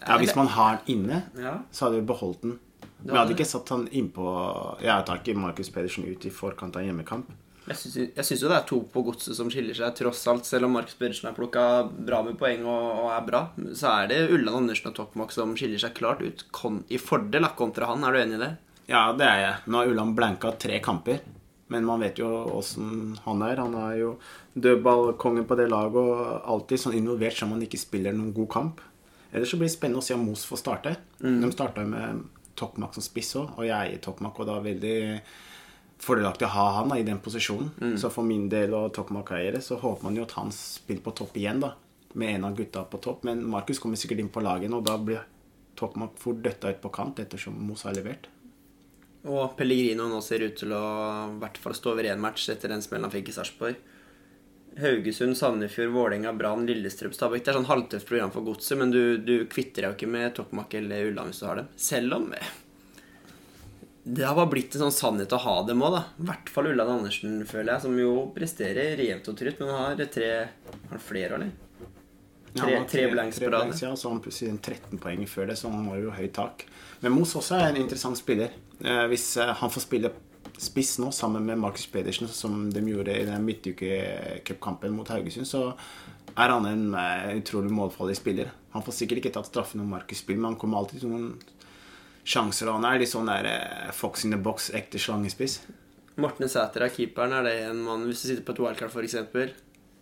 Ja, 0.02 0.18
hvis 0.18 0.36
man 0.36 0.48
har 0.48 0.80
den 0.86 0.96
inne, 0.96 1.24
Ja. 1.38 1.60
så 1.72 1.86
hadde 1.86 2.00
vi 2.02 2.08
beholdt 2.14 2.42
den. 2.42 2.60
Vi 3.04 3.14
hadde 3.18 3.34
ikke 3.36 3.46
satt 3.46 3.70
han 3.70 3.88
innpå 3.90 4.80
Jeg 4.82 5.06
tar 5.06 5.18
ikke 5.22 5.36
Markus 5.38 5.70
Pedersen 5.70 6.06
ut 6.06 6.26
i 6.26 6.30
forkant 6.30 6.76
av 6.76 6.84
hjemmekamp. 6.86 7.30
Jeg 7.68 7.78
syns, 7.78 8.42
jo 8.42 8.50
det 8.50 8.58
er 8.58 8.66
to 8.68 8.80
på 8.90 9.04
godset 9.06 9.36
som 9.38 9.50
skiller 9.54 9.76
seg, 9.78 9.94
tross 9.96 10.26
alt. 10.28 10.46
Selv 10.50 10.66
om 10.66 10.74
Markus 10.74 10.96
Pedersen 10.98 11.30
har 11.30 11.36
plukka 11.38 11.66
bra 12.06 12.24
med 12.26 12.38
poeng 12.40 12.66
og, 12.66 13.06
og 13.06 13.12
er 13.14 13.28
bra, 13.28 13.42
så 13.78 13.92
er 14.02 14.08
det 14.10 14.32
Ulland 14.34 14.64
Andersen 14.64 14.90
og 14.90 14.96
Tokmak 14.98 15.32
som 15.32 15.54
skiller 15.56 15.78
seg 15.82 15.94
klart 15.94 16.22
ut 16.26 16.44
i 16.90 16.98
fordel 16.98 17.46
kontra 17.56 17.86
han. 17.92 18.04
Er 18.04 18.12
du 18.18 18.20
enig 18.24 18.40
i 18.40 18.44
det? 18.46 18.52
Ja, 18.90 19.04
det 19.14 19.28
er 19.30 19.40
jeg. 19.46 19.54
Nå 19.68 19.78
har 19.78 19.94
Ulland 19.94 20.18
blanka 20.18 20.52
tre 20.60 20.82
kamper. 20.84 21.22
Men 21.72 21.88
man 21.88 22.04
vet 22.04 22.20
jo 22.20 22.28
åssen 22.52 23.16
han 23.24 23.44
er. 23.48 23.62
Han 23.64 23.78
er 23.80 23.96
jo 24.02 24.12
dødballkongen 24.54 25.48
på 25.48 25.56
det 25.60 25.70
laget 25.72 26.00
og 26.02 26.50
alltid 26.52 26.84
sånn 26.84 26.98
involvert 27.00 27.38
så 27.40 27.48
man 27.48 27.64
ikke 27.64 27.80
spiller 27.80 28.16
noen 28.16 28.34
god 28.36 28.50
kamp. 28.52 28.82
Ellers 29.32 29.54
så 29.54 29.60
blir 29.60 29.70
det 29.70 29.76
spennende 29.78 30.02
å 30.02 30.06
se 30.06 30.18
om 30.18 30.26
Mos 30.28 30.44
får 30.44 30.60
starte. 30.60 30.96
De 31.24 31.52
starta 31.56 31.86
med 31.88 32.26
Tokmak 32.60 32.94
som 32.94 33.04
spiss 33.06 33.32
òg, 33.40 33.54
og 33.56 33.64
jeg 33.64 33.78
eier 33.94 34.02
Tokmak, 34.04 34.36
og 34.40 34.50
det 34.50 34.54
er 34.54 34.66
veldig 34.66 34.98
fordelaktig 36.02 36.46
å 36.50 36.52
ha 36.52 36.66
han 36.80 36.92
da, 36.92 36.98
i 37.00 37.06
den 37.08 37.22
posisjonen. 37.24 37.72
Så 37.98 38.12
for 38.12 38.28
min 38.28 38.50
del 38.52 38.76
og 38.76 38.92
Tokmak-eiere 38.98 39.62
så 39.64 39.80
håper 39.80 40.04
man 40.10 40.20
jo 40.20 40.26
at 40.28 40.36
han 40.36 40.52
spiller 40.52 41.06
på 41.06 41.16
topp 41.22 41.40
igjen, 41.40 41.64
da. 41.64 41.72
Med 42.20 42.36
en 42.36 42.50
av 42.50 42.58
gutta 42.58 42.84
på 42.84 43.00
topp. 43.00 43.24
Men 43.24 43.46
Markus 43.48 43.80
kommer 43.80 43.96
sikkert 43.96 44.20
inn 44.20 44.34
på 44.34 44.44
laget, 44.44 44.74
og 44.76 44.84
da 44.84 44.98
blir 45.00 45.24
Tokmak 45.80 46.20
fort 46.20 46.44
døtta 46.44 46.76
ut 46.76 46.82
på 46.84 46.92
kant 46.92 47.24
ettersom 47.24 47.56
Mos 47.70 47.88
har 47.88 47.96
levert. 47.96 48.28
Og 49.30 49.54
Pellegrino 49.58 50.08
nå 50.10 50.20
ser 50.26 50.42
ut 50.48 50.56
til 50.58 50.74
å 50.74 50.84
i 51.30 51.40
hvert 51.42 51.60
fall 51.62 51.76
stå 51.78 51.94
over 51.94 52.08
én 52.10 52.22
match 52.22 52.48
etter 52.50 52.72
den 52.74 52.82
smellen 52.82 53.06
han 53.06 53.14
fikk 53.14 53.30
i 53.30 53.36
Sarpsborg. 53.36 53.78
Haugesund, 54.82 55.36
Sandefjord, 55.38 55.92
Vålerenga, 55.92 56.32
Brann, 56.34 56.66
Lillestrøm, 56.66 57.14
Stabæk. 57.14 57.44
Det 57.44 57.52
er 57.52 57.58
sånn 57.60 57.70
halvtøft 57.70 58.08
program 58.08 58.32
for 58.34 58.48
godset, 58.48 58.78
men 58.80 58.94
du, 58.94 59.18
du 59.20 59.44
kvitter 59.52 59.84
deg 59.84 59.90
jo 59.90 59.98
ikke 60.00 60.12
med 60.14 60.36
Tokmak 60.38 60.74
eller 60.80 61.12
Ulland 61.12 61.34
hvis 61.34 61.42
du 61.44 61.48
har 61.50 61.60
dem. 61.60 61.72
Selv 61.76 62.18
om 62.18 62.30
eh, 62.38 62.54
det 64.04 64.24
har 64.26 64.38
bare 64.38 64.50
blitt 64.50 64.74
en 64.74 64.88
sånn 64.88 64.96
sannhet 64.96 65.34
å 65.36 65.42
ha 65.44 65.58
dem 65.68 65.84
òg, 65.86 65.94
da. 65.94 66.06
I 66.18 66.30
hvert 66.32 66.50
fall 66.50 66.72
Ulland 66.72 66.96
Andersen, 66.96 67.36
føler 67.46 67.76
jeg, 67.76 67.84
som 67.84 68.00
jo 68.00 68.16
presterer 68.34 69.04
jevnt 69.04 69.30
og 69.30 69.38
trutt, 69.38 69.60
men 69.62 69.76
har 69.76 70.02
tre 70.10 70.32
Har 70.40 70.96
han 70.96 71.04
flere, 71.04 71.38
eller? 71.38 71.52
Ja, 72.54 72.64
Tre- 72.66 72.76
han 72.78 72.88
tre 72.88 73.06
blanks 73.12 73.40
på 73.40 73.50
rad. 73.52 73.72
Ja, 73.82 73.94
så 73.96 74.10
han 74.12 74.20
plutselig 74.22 74.50
en 74.52 74.58
13 74.60 75.00
poeng 75.00 75.22
før 75.28 75.48
det, 75.48 75.56
så 75.58 75.70
han 75.72 75.86
har 75.88 75.98
jo 76.02 76.12
høyt 76.12 76.34
tak. 76.36 76.66
Men 77.02 77.14
Moss 77.16 77.36
også 77.40 77.56
er 77.62 77.70
en 77.72 77.78
interessant 77.84 78.18
spiller. 78.20 78.52
Eh, 78.84 79.06
hvis 79.08 79.38
eh, 79.40 79.54
han 79.62 79.70
får 79.72 79.86
spille 79.86 80.12
spiss 80.62 80.98
nå 81.00 81.10
sammen 81.16 81.46
med 81.48 81.58
Markus 81.58 81.88
Pedersen, 81.90 82.28
som 82.28 82.70
de 82.70 82.82
gjorde 82.86 83.16
i 83.16 83.26
den 83.26 83.46
midtukecupkampen 83.48 84.94
mot 84.94 85.08
Haugesund, 85.10 85.48
så 85.48 85.72
er 86.38 86.50
han 86.54 86.66
en 86.70 86.84
eh, 86.96 87.32
utrolig 87.40 87.72
målfarlig 87.72 88.16
spiller. 88.20 88.52
Han 88.76 88.84
får 88.86 89.00
sikkert 89.00 89.24
ikke 89.24 89.34
tatt 89.40 89.50
straffen 89.50 89.82
om 89.84 89.90
Markus 89.92 90.22
spiller, 90.24 90.42
men 90.44 90.52
han 90.54 90.60
kommer 90.62 90.80
alltid 90.84 91.02
til 91.04 91.12
noen 91.12 91.32
sjanser. 92.28 92.70
Og 92.70 92.78
han 92.80 92.88
er 92.92 93.02
litt 93.02 93.12
sånn 93.12 93.32
der 93.32 93.48
eh, 93.50 93.92
fox 93.96 94.26
in 94.28 94.36
the 94.36 94.40
box, 94.40 94.70
ekte 94.78 95.00
slangespiss. 95.02 95.62
Morten 96.22 96.52
Sæter 96.52 96.86
er 96.86 96.94
keeperen. 96.94 97.34
Er 97.40 97.48
det 97.48 97.56
en 97.70 97.82
mann 97.88 98.04
Hvis 98.10 98.22
du 98.26 98.28
sitter 98.30 98.44
på 98.46 98.54
et 98.58 98.60
wildcard, 98.66 98.92
f.eks. 98.92 99.54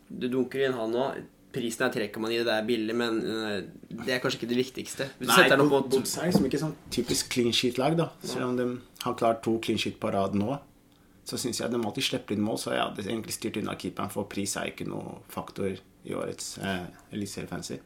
Du 0.10 0.26
dunker 0.28 0.66
inn 0.66 0.74
han 0.78 0.92
nå. 0.94 1.12
Prisen 1.50 1.88
er 1.88 1.94
3,9, 1.96 2.44
det 2.46 2.54
er 2.54 2.66
billig, 2.68 2.94
men 2.94 3.16
øh, 3.26 3.56
det 3.90 4.14
er 4.14 4.20
kanskje 4.22 4.38
ikke 4.38 4.50
det 4.52 4.58
viktigste. 4.60 5.08
Hvis 5.18 5.32
Nei, 5.32 5.38
setter 5.42 5.64
mot 5.66 5.88
Botsei 5.90 6.30
som 6.36 6.44
ikke 6.46 6.60
er 6.60 6.66
sånn 6.68 6.76
typisk 6.94 7.32
clean 7.34 7.56
sheet-lag, 7.56 7.96
da. 7.98 8.12
Selv 8.22 8.52
om 8.52 8.58
de 8.60 8.68
har 9.02 9.16
klart 9.18 9.42
to 9.46 9.56
clean 9.66 9.82
sheet 9.82 9.98
på 10.02 10.12
rad 10.14 10.38
nå, 10.38 10.60
så 11.26 11.40
syns 11.42 11.62
jeg 11.62 11.74
de 11.74 11.80
alltid 11.82 12.06
slipper 12.06 12.38
inn 12.38 12.46
mål. 12.46 12.60
Så 12.62 12.76
jeg 12.76 12.84
hadde 12.84 13.06
egentlig 13.08 13.34
styrt 13.34 13.58
unna 13.62 13.74
keeperen, 13.82 14.12
for 14.14 14.30
pris 14.30 14.54
er 14.62 14.70
ikke 14.72 14.86
noe 14.90 15.20
faktor 15.34 15.74
i 15.74 16.18
årets 16.18 16.58
eh, 16.62 16.86
eliteseriefancy. 17.16 17.80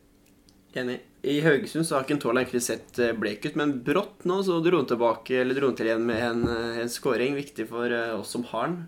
Enig. 0.80 0.98
I 1.30 1.38
Haugesund 1.46 1.86
så 1.88 2.00
har 2.00 2.08
Kentola 2.10 2.42
egentlig 2.42 2.64
sett 2.66 3.00
øh, 3.00 3.14
blek 3.16 3.46
ut, 3.48 3.56
men 3.60 3.78
brått 3.86 4.26
nå 4.28 4.42
så 4.44 4.58
dro 4.66 4.80
han 4.82 4.90
tilbake 4.90 5.38
Eller 5.40 5.56
dro 5.60 5.70
han 5.70 5.76
til 5.78 5.88
igjen 5.88 6.08
med 6.08 6.24
en, 6.26 6.44
øh, 6.50 6.82
en 6.84 6.92
scoring. 6.92 7.38
Viktig 7.40 7.70
for 7.72 7.96
oss 8.18 8.36
som 8.36 8.44
har 8.52 8.72
den. 8.72 8.84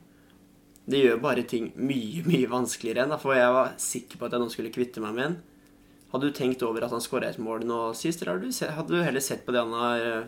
Det 0.85 1.01
gjør 1.01 1.21
bare 1.23 1.43
ting 1.49 1.71
mye, 1.75 2.21
mye 2.27 2.47
vanskeligere 2.51 3.07
da, 3.09 3.17
for 3.21 3.37
jeg 3.37 3.53
var 3.55 3.75
sikker 3.81 4.21
på 4.21 4.27
at 4.27 4.35
jeg 4.35 4.43
nå 4.43 4.49
skulle 4.53 4.73
kvitte 4.73 5.01
meg 5.03 5.17
med 5.17 5.25
en. 5.25 5.37
Hadde 6.13 6.29
du 6.29 6.35
tenkt 6.37 6.63
over 6.63 6.85
at 6.85 6.93
han 6.93 7.03
skåra 7.03 7.31
et 7.31 7.41
mål 7.41 7.65
nå 7.67 7.79
sist, 7.97 8.21
eller 8.21 8.45
hadde 8.77 8.93
du, 8.93 8.99
heller 9.03 9.23
sett 9.23 9.43
på 9.45 9.51
det 9.55 9.63
han 9.65 9.73
har 9.75 10.05
øh, 10.05 10.27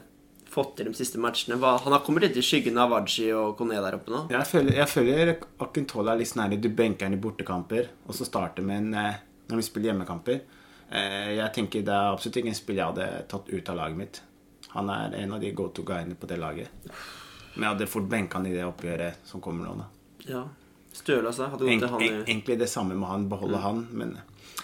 fått 0.49 0.73
til 0.79 0.89
de 0.89 0.97
siste 0.97 1.21
matchene? 1.21 1.59
Han 1.61 1.93
har 1.93 2.01
kommet 2.03 2.25
litt 2.25 2.39
i 2.41 2.43
skyggen 2.43 2.79
av 2.81 2.91
Waji 2.91 3.29
og 3.37 3.53
Kone 3.59 3.77
der 3.79 3.99
oppe 3.99 4.11
nå. 4.11 4.25
Jeg 4.33 4.49
føler, 4.49 4.73
jeg 4.81 4.91
føler 4.91 5.33
Akintola 5.63 6.15
er 6.15 6.23
litt 6.23 6.31
sånn 6.31 6.43
her, 6.43 6.57
du 6.57 6.71
benker 6.73 7.07
han 7.07 7.15
i 7.15 7.21
bortekamper, 7.21 7.91
og 8.07 8.17
så 8.17 8.27
starter 8.27 8.65
med 8.65 8.81
en 8.81 8.97
eh, 8.99 9.21
når 9.47 9.61
vi 9.61 9.67
spiller 9.69 9.93
hjemmekamper. 9.93 10.41
Eh, 10.89 11.35
jeg 11.37 11.53
tenker 11.55 11.85
Det 11.85 11.93
er 11.93 12.13
absolutt 12.15 12.41
ikke 12.41 12.51
en 12.51 12.59
spiller 12.59 12.83
jeg 12.83 12.93
hadde 12.95 13.27
tatt 13.31 13.51
ut 13.53 13.71
av 13.71 13.79
laget 13.79 14.01
mitt. 14.01 14.21
Han 14.73 14.89
er 14.91 15.15
en 15.21 15.37
av 15.37 15.43
de 15.43 15.53
go 15.55 15.69
to 15.71 15.85
guidene 15.87 16.17
på 16.19 16.27
det 16.27 16.39
laget. 16.41 16.89
Men 17.53 17.63
jeg 17.63 17.75
hadde 17.75 17.89
fort 17.91 18.09
benka 18.09 18.41
han 18.41 18.49
i 18.49 18.55
det 18.55 18.65
oppgjøret 18.67 19.23
som 19.27 19.43
kommer 19.43 19.69
nå. 19.69 19.77
da. 19.79 19.87
Ja. 20.27 20.43
Støla 20.97 21.31
seg. 21.35 21.51
Hadde 21.53 21.67
gått 21.67 21.83
til 21.83 21.93
han 21.93 22.03
i 22.03 22.11
Egentlig 22.23 22.57
det 22.59 22.69
samme 22.71 22.97
med 22.97 23.09
han, 23.09 23.29
beholde 23.29 23.61
han, 23.61 23.85
men 23.91 24.17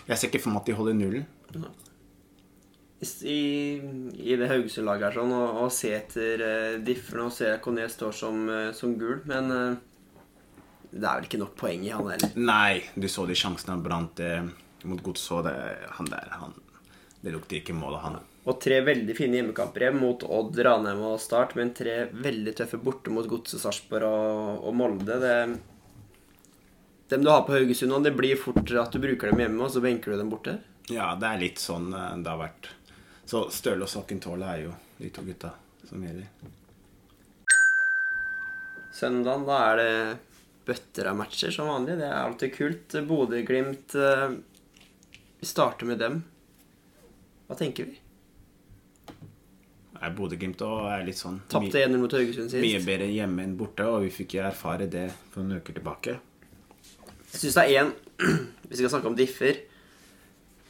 jeg 0.07 0.17
ser 0.17 0.29
ikke 0.31 0.43
for 0.43 0.55
meg 0.55 0.63
at 0.63 0.69
de 0.71 0.77
holder 0.79 0.97
nullen. 0.97 1.25
i, 3.27 3.39
i 4.15 4.35
det 4.39 4.47
Haugesund-laget 4.49 5.09
her 5.09 5.17
sånn, 5.19 5.33
og, 5.35 5.57
og 5.63 5.71
se 5.75 5.91
etter 5.97 6.43
uh, 6.43 6.83
diffene 6.83 7.27
og 7.27 7.35
se 7.35 7.51
Kone 7.63 7.87
står 7.91 8.15
som, 8.15 8.43
uh, 8.49 8.71
som 8.75 8.95
gul, 8.99 9.19
men 9.29 9.51
uh, 9.51 9.75
det 10.93 11.07
er 11.07 11.17
vel 11.17 11.27
ikke 11.27 11.41
nok 11.41 11.55
poeng 11.57 11.85
i 11.87 11.93
han 11.93 12.09
heller. 12.11 12.35
Nei, 12.37 12.83
du 12.95 13.07
så 13.09 13.25
de 13.29 13.35
sjansene 13.37 13.73
han 13.73 13.85
brant. 13.85 14.19
eh, 14.21 14.45
mot 14.85 14.99
Godset, 15.01 15.47
han 15.97 16.09
der 16.11 16.29
han, 16.37 16.53
Det 17.23 17.31
lukter 17.33 17.57
ikke 17.61 17.73
mål 17.73 17.95
av 17.97 18.03
han. 18.03 18.17
Og 18.43 18.57
tre 18.59 18.81
veldig 18.83 19.13
fine 19.15 19.39
hjemmekamper 19.39 19.85
hjem 19.85 20.01
mot 20.03 20.23
Odd, 20.27 20.57
Ranheim 20.67 21.03
og 21.07 21.21
Start, 21.23 21.55
men 21.55 21.71
tre 21.75 22.09
veldig 22.11 22.53
tøffe 22.59 22.79
borte 22.83 23.13
mot 23.13 23.27
Godset, 23.29 23.61
Sarpsborg 23.61 24.09
og, 24.09 24.65
og 24.67 24.75
Molde. 24.75 25.15
Det, 25.21 25.37
dem 27.13 27.23
du 27.23 27.31
har 27.31 27.45
på 27.47 27.55
Haugesund 27.55 27.93
nå, 27.93 28.01
det 28.03 28.15
blir 28.17 28.39
fort 28.39 28.59
at 28.67 28.91
du 28.91 28.99
bruker 28.99 29.31
dem 29.31 29.45
hjemme, 29.45 29.63
og 29.63 29.71
så 29.71 29.83
benker 29.83 30.11
du 30.11 30.19
dem 30.19 30.33
borte. 30.33 30.57
Ja, 30.91 31.13
det 31.15 31.29
er 31.29 31.39
litt 31.45 31.63
sånn 31.63 31.93
eh, 31.95 32.17
det 32.19 32.33
har 32.33 32.41
vært. 32.41 32.69
Så 33.23 33.45
Støle 33.55 33.87
og 33.87 33.91
Sokkentåle 33.91 34.49
er 34.51 34.65
jo 34.65 34.75
de 34.99 35.13
to 35.15 35.23
gutta 35.23 35.53
som 35.87 36.03
gjelder. 36.03 36.27
Søndagen, 38.93 39.47
da 39.47 39.63
er 39.71 39.79
det 39.79 39.93
bøtter 40.67 41.09
av 41.09 41.17
matcher 41.19 41.51
som 41.55 41.71
vanlig. 41.71 41.95
Det 41.99 42.07
er 42.09 42.19
alltid 42.19 42.55
kult. 42.55 42.99
Bodø-Glimt 43.07 43.95
eh, 43.95 44.29
Vi 45.39 45.47
starter 45.47 45.87
med 45.87 46.03
dem. 46.03 46.21
Hva 47.47 47.57
tenker 47.59 47.87
vi? 47.87 48.02
Nei, 50.03 50.11
Bodø-Glimt 50.11 50.59
og 50.67 50.81
er 50.91 51.05
litt 51.07 51.15
sånn 51.15 51.37
Tapte 51.47 51.79
1-0 51.79 52.01
mot 52.01 52.11
Haugesund 52.11 52.51
mye 52.59 52.75
sist. 52.75 52.87
bedre 52.89 53.05
hjemme 53.07 53.45
enn 53.45 53.53
borte, 53.55 53.85
og 53.87 54.03
vi 54.03 54.09
fikk 54.11 54.35
jo 54.35 54.41
erfare 54.43 54.89
det 54.91 55.05
for 55.31 55.45
noen 55.45 55.61
uker 55.63 55.77
tilbake. 55.77 56.17
Jeg 57.31 57.39
syns 57.39 57.55
det 57.55 57.63
er 57.63 57.85
én 57.85 57.93
Vi 58.69 58.79
skal 58.79 58.91
snakke 58.91 59.07
om 59.07 59.15
differ. 59.15 59.61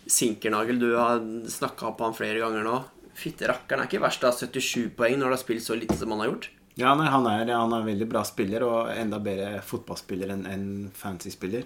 Sinkernagel, 0.05 0.77
du 0.77 0.91
har 0.99 1.23
snakka 1.49 1.95
på 1.97 2.05
han 2.05 2.17
flere 2.17 2.43
ganger 2.43 2.67
nå. 2.67 2.75
Fytte 3.17 3.49
rakkeren 3.49 3.81
er 3.81 3.89
ikke 3.89 4.03
verst 4.03 4.25
av 4.27 4.37
77 4.37 4.91
poeng 4.97 5.17
når 5.17 5.31
du 5.31 5.35
har 5.37 5.41
spilt 5.41 5.65
så 5.65 5.77
lite 5.79 5.97
som 5.97 6.13
han 6.13 6.21
har 6.23 6.29
gjort. 6.33 6.49
Ja, 6.77 6.93
nei, 6.97 7.09
han 7.09 7.25
er, 7.29 7.49
han 7.53 7.73
er 7.73 7.83
en 7.83 7.89
veldig 7.89 8.07
bra 8.09 8.23
spiller, 8.25 8.65
og 8.65 8.93
enda 8.93 9.19
bedre 9.21 9.61
fotballspiller 9.65 10.33
enn 10.33 10.45
en 10.49 10.69
fancy-spiller. 10.97 11.65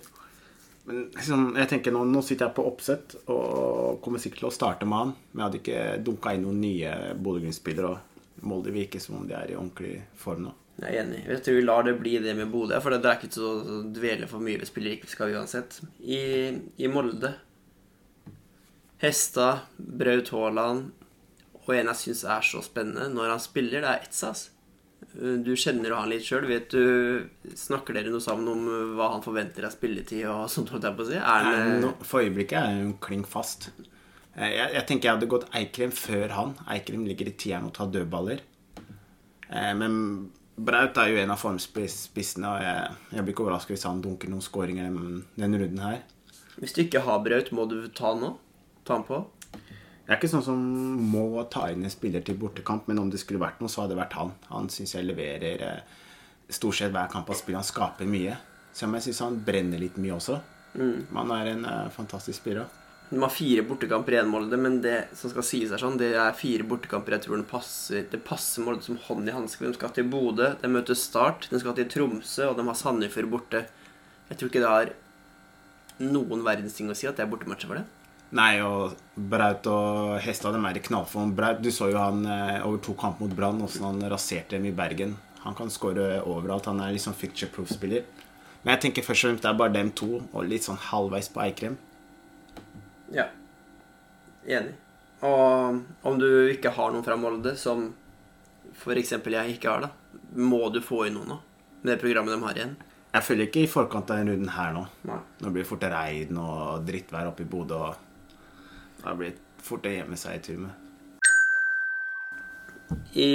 Men 0.88 1.08
liksom, 1.16 1.50
jeg 1.60 1.70
tenker 1.72 1.94
nå, 1.94 2.06
nå 2.08 2.22
sitter 2.24 2.48
jeg 2.48 2.56
på 2.58 2.68
oppsett 2.70 3.18
og 3.28 3.98
kommer 4.04 4.22
sikkert 4.24 4.46
til 4.46 4.50
å 4.50 4.56
starte 4.56 4.88
med 4.88 5.02
han. 5.02 5.16
Men 5.32 5.42
jeg 5.42 5.48
hadde 5.48 5.60
ikke 5.62 5.82
dunka 6.08 6.36
inn 6.36 6.46
noen 6.48 6.62
nye 6.64 6.94
Bodø-Glimt-spillere, 7.20 7.92
og 7.92 8.48
Molde 8.48 8.72
virker 8.72 9.02
som 9.04 9.18
om 9.20 9.26
de 9.28 9.36
er 9.36 9.52
i 9.52 9.58
ordentlig 9.58 9.98
form 10.20 10.48
nå. 10.48 10.54
Jeg 10.78 10.94
er 10.94 11.02
enig. 11.02 11.24
Jeg 11.26 11.42
tror 11.44 11.58
vi 11.58 11.66
lar 11.66 11.88
det 11.88 11.96
bli 11.98 12.14
det 12.22 12.36
med 12.38 12.52
Bodø. 12.54 12.78
For 12.84 12.94
det 12.94 13.02
er 13.02 13.18
ikke 13.18 13.34
så 13.34 13.50
å 13.58 13.82
dvele 13.94 14.30
for 14.30 14.46
mye 14.46 14.62
ved 14.62 14.70
spillere 14.70 15.00
ikke 15.00 15.12
skal 15.12 15.34
uansett. 15.34 15.80
I, 16.06 16.22
I 16.78 16.92
Molde 16.94 17.34
Hesta, 19.02 19.50
Braut 19.78 20.32
Haaland 20.34 20.92
og 21.68 21.74
en 21.76 21.90
jeg 21.92 22.00
syns 22.00 22.24
er 22.24 22.46
så 22.48 22.62
spennende 22.64 23.10
når 23.12 23.34
han 23.34 23.42
spiller, 23.44 23.84
det 23.84 23.90
er 23.92 24.06
Etsas. 24.08 24.48
Du 25.18 25.52
kjenner 25.58 25.94
han 25.98 26.10
litt 26.12 26.26
sjøl. 26.26 26.46
Snakker 27.58 27.96
dere 27.98 28.12
noe 28.14 28.22
sammen 28.24 28.48
om 28.52 28.96
hva 28.98 29.12
han 29.16 29.24
forventer 29.26 29.66
av 29.68 29.74
spilletid 29.74 30.26
og 30.30 30.46
sånt? 30.54 30.70
holdt 30.74 30.86
jeg 30.90 30.98
på 30.98 31.06
å 31.06 31.10
si? 31.12 31.18
Er 31.18 31.46
Nei, 31.48 31.60
han, 31.86 31.94
For 32.06 32.22
øyeblikket 32.26 32.58
er 32.60 32.82
hun 32.84 32.96
kling 33.02 33.26
fast. 33.26 33.70
Eh, 34.38 34.52
Jeg, 34.54 34.74
jeg 34.78 34.86
tenker 34.90 35.10
jeg 35.10 35.16
hadde 35.18 35.30
gått 35.32 35.48
Eikrem 35.58 35.94
før 35.96 36.34
han. 36.38 36.56
Eikrem 36.70 37.06
ligger 37.10 37.30
i 37.32 37.36
tieren 37.40 37.70
og 37.70 37.74
tar 37.78 37.90
dødballer. 37.94 38.44
Eh, 39.50 39.74
Men 39.80 40.02
Braut 40.58 40.98
er 40.98 41.12
jo 41.14 41.18
en 41.22 41.30
av 41.34 41.38
formspissene, 41.38 42.50
og 42.50 42.62
jeg, 42.66 42.94
jeg 43.14 43.24
blir 43.26 43.34
ikke 43.36 43.44
overrasket 43.46 43.76
hvis 43.76 43.84
han 43.86 44.00
dunker 44.02 44.32
noen 44.34 44.42
skåringer 44.42 44.88
denne 44.90 45.20
den 45.38 45.54
runden 45.62 45.84
her. 45.86 46.00
hvis 46.58 46.74
du 46.74 46.80
ikke 46.82 47.04
har 47.06 47.20
Braut, 47.26 47.52
må 47.54 47.68
du 47.70 47.76
ta 47.94 48.12
han 48.16 48.24
nå? 48.24 48.32
Ta 48.84 48.96
han 48.98 49.04
på? 49.06 49.20
Jeg 50.08 50.14
er 50.14 50.20
ikke 50.22 50.32
sånn 50.32 50.46
som 50.46 50.60
må 51.12 51.44
ta 51.52 51.66
inn 51.68 51.84
en 51.84 51.92
spiller 51.92 52.24
til 52.24 52.38
bortekamp, 52.40 52.86
men 52.88 53.02
om 53.02 53.10
det 53.12 53.20
skulle 53.20 53.42
vært 53.44 53.60
noe, 53.60 53.68
så 53.68 53.84
hadde 53.84 53.92
det 53.92 54.00
vært 54.00 54.16
han. 54.16 54.30
Han 54.54 54.70
syns 54.72 54.96
jeg 54.96 55.04
leverer 55.04 55.64
eh, 55.68 55.98
stort 56.48 56.78
sett 56.80 56.94
hver 56.96 57.10
kamp 57.12 57.28
av 57.28 57.36
spill. 57.36 57.58
Han 57.60 57.68
skaper 57.68 58.08
mye. 58.08 58.38
Selv 58.72 58.88
om 58.88 58.96
jeg 58.96 59.10
syns 59.10 59.20
han 59.26 59.42
brenner 59.44 59.82
litt 59.84 59.98
mye 60.00 60.16
også. 60.16 60.40
Mm. 60.78 61.08
han 61.16 61.32
er 61.34 61.50
en 61.52 61.66
eh, 61.66 61.90
fantastisk 61.92 62.40
spiller. 62.40 62.72
De 63.10 63.20
har 63.20 63.32
fire 63.32 63.64
bortekamper 63.68 64.16
igjen, 64.16 64.32
Molde, 64.32 64.60
men 64.60 64.80
det 64.84 64.96
som 65.16 65.32
skal 65.32 65.46
sies 65.48 65.72
er 65.72 65.80
sånn, 65.82 66.00
det 66.00 66.14
er 66.20 66.36
fire 66.36 66.64
bortekamper 66.68 67.16
jeg 67.16 67.24
tror 67.24 67.38
den 67.38 67.48
passer, 67.48 68.08
det 68.12 68.20
passer 68.28 68.64
Molde 68.64 68.84
som 68.88 69.00
hånd 69.10 69.28
i 69.28 69.36
hanske. 69.36 69.64
De 69.64 69.76
skal 69.76 69.94
til 69.96 70.08
Bodø, 70.12 70.54
de 70.62 70.72
møter 70.72 70.96
Start, 71.00 71.50
de 71.52 71.60
skal 71.60 71.76
til 71.76 71.88
Tromsø, 71.92 72.48
og 72.48 72.56
de 72.60 72.68
har 72.68 72.80
Sandefjord 72.80 73.32
borte. 73.32 73.66
Jeg 74.32 74.40
tror 74.40 74.52
ikke 74.52 74.64
det 74.64 74.74
har 74.74 74.96
noen 76.04 76.44
verdens 76.48 76.76
ting 76.80 76.92
å 76.92 76.96
si 76.96 77.08
at 77.10 77.20
det 77.20 77.26
er 77.26 77.32
bortematcher 77.32 77.72
for 77.72 77.80
det. 77.80 77.88
Nei, 78.36 78.58
og 78.60 78.98
Braut 79.16 79.68
og 79.72 80.18
Hestad 80.20 80.58
de 80.58 80.60
er 80.68 80.80
i 80.80 80.84
knallform. 80.84 81.32
Braut, 81.36 81.62
du 81.64 81.72
så 81.72 81.88
jo 81.94 82.00
han 82.02 82.26
eh, 82.28 82.60
over 82.66 82.82
to 82.84 82.96
kamp 83.00 83.22
mot 83.24 83.32
Brann, 83.32 83.62
åssen 83.64 83.86
han 83.88 84.02
raserte 84.12 84.58
dem 84.58 84.68
i 84.68 84.76
Bergen. 84.76 85.16
Han 85.46 85.56
kan 85.56 85.72
skåre 85.72 86.18
overalt. 86.28 86.68
Han 86.68 86.82
er 86.84 86.92
liksom 86.96 87.16
picture-proof-spiller. 87.16 88.04
Men 88.64 88.74
jeg 88.74 88.84
tenker 88.88 89.06
først 89.06 89.24
og 89.24 89.30
fremst 89.30 89.46
det 89.46 89.52
er 89.54 89.62
bare 89.62 89.76
dem 89.78 89.94
to, 89.96 90.10
og 90.34 90.50
litt 90.50 90.66
sånn 90.66 90.80
halvveis 90.90 91.30
på 91.32 91.40
Eikrem. 91.46 91.78
Ja. 93.16 93.30
Enig. 94.44 94.76
Og 95.24 95.80
om 96.06 96.20
du 96.20 96.28
ikke 96.52 96.74
har 96.76 96.92
noen 96.92 97.06
fra 97.06 97.16
Molde, 97.20 97.56
som 97.58 97.88
f.eks. 98.76 99.16
jeg 99.16 99.56
ikke 99.56 99.72
har, 99.72 99.88
da, 99.88 100.20
må 100.36 100.68
du 100.74 100.82
få 100.84 101.06
inn 101.08 101.16
noen 101.16 101.32
nå? 101.32 101.40
Med 101.80 101.94
det 101.94 102.02
programmet 102.02 102.36
de 102.36 102.44
har 102.44 102.60
igjen? 102.60 102.76
Jeg 103.14 103.24
følger 103.24 103.48
ikke 103.48 103.64
i 103.64 103.72
forkant 103.72 104.12
av 104.12 104.20
den 104.20 104.34
runden 104.34 104.52
her 104.52 104.76
nå. 104.76 104.84
Nei. 105.08 105.22
Nå 105.42 105.54
blir 105.54 105.64
det 105.64 105.70
fort 105.70 105.88
regn 105.90 106.42
og 106.44 106.84
drittvær 106.86 107.32
oppe 107.32 107.46
i 107.46 107.50
Bodø. 107.50 107.80
og 107.88 108.07
Da 109.08 109.14
blir 109.16 109.38
fort 109.64 109.86
å 109.88 109.92
gjemme 109.94 110.18
seg 110.20 110.36
i 110.36 110.44
turmet. 110.44 110.84
I, 113.16 113.32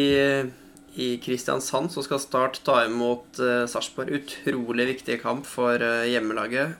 I 1.01 1.09
Kristiansand 1.25 1.93
så 1.95 2.05
skal 2.05 2.21
Start 2.21 2.61
ta 2.67 2.83
imot 2.85 3.41
uh, 3.41 3.65
Sarpsborg. 3.69 4.13
Utrolig 4.21 4.91
viktig 4.91 5.17
kamp 5.23 5.49
for 5.49 5.81
uh, 5.81 6.05
hjemmelaget. 6.05 6.77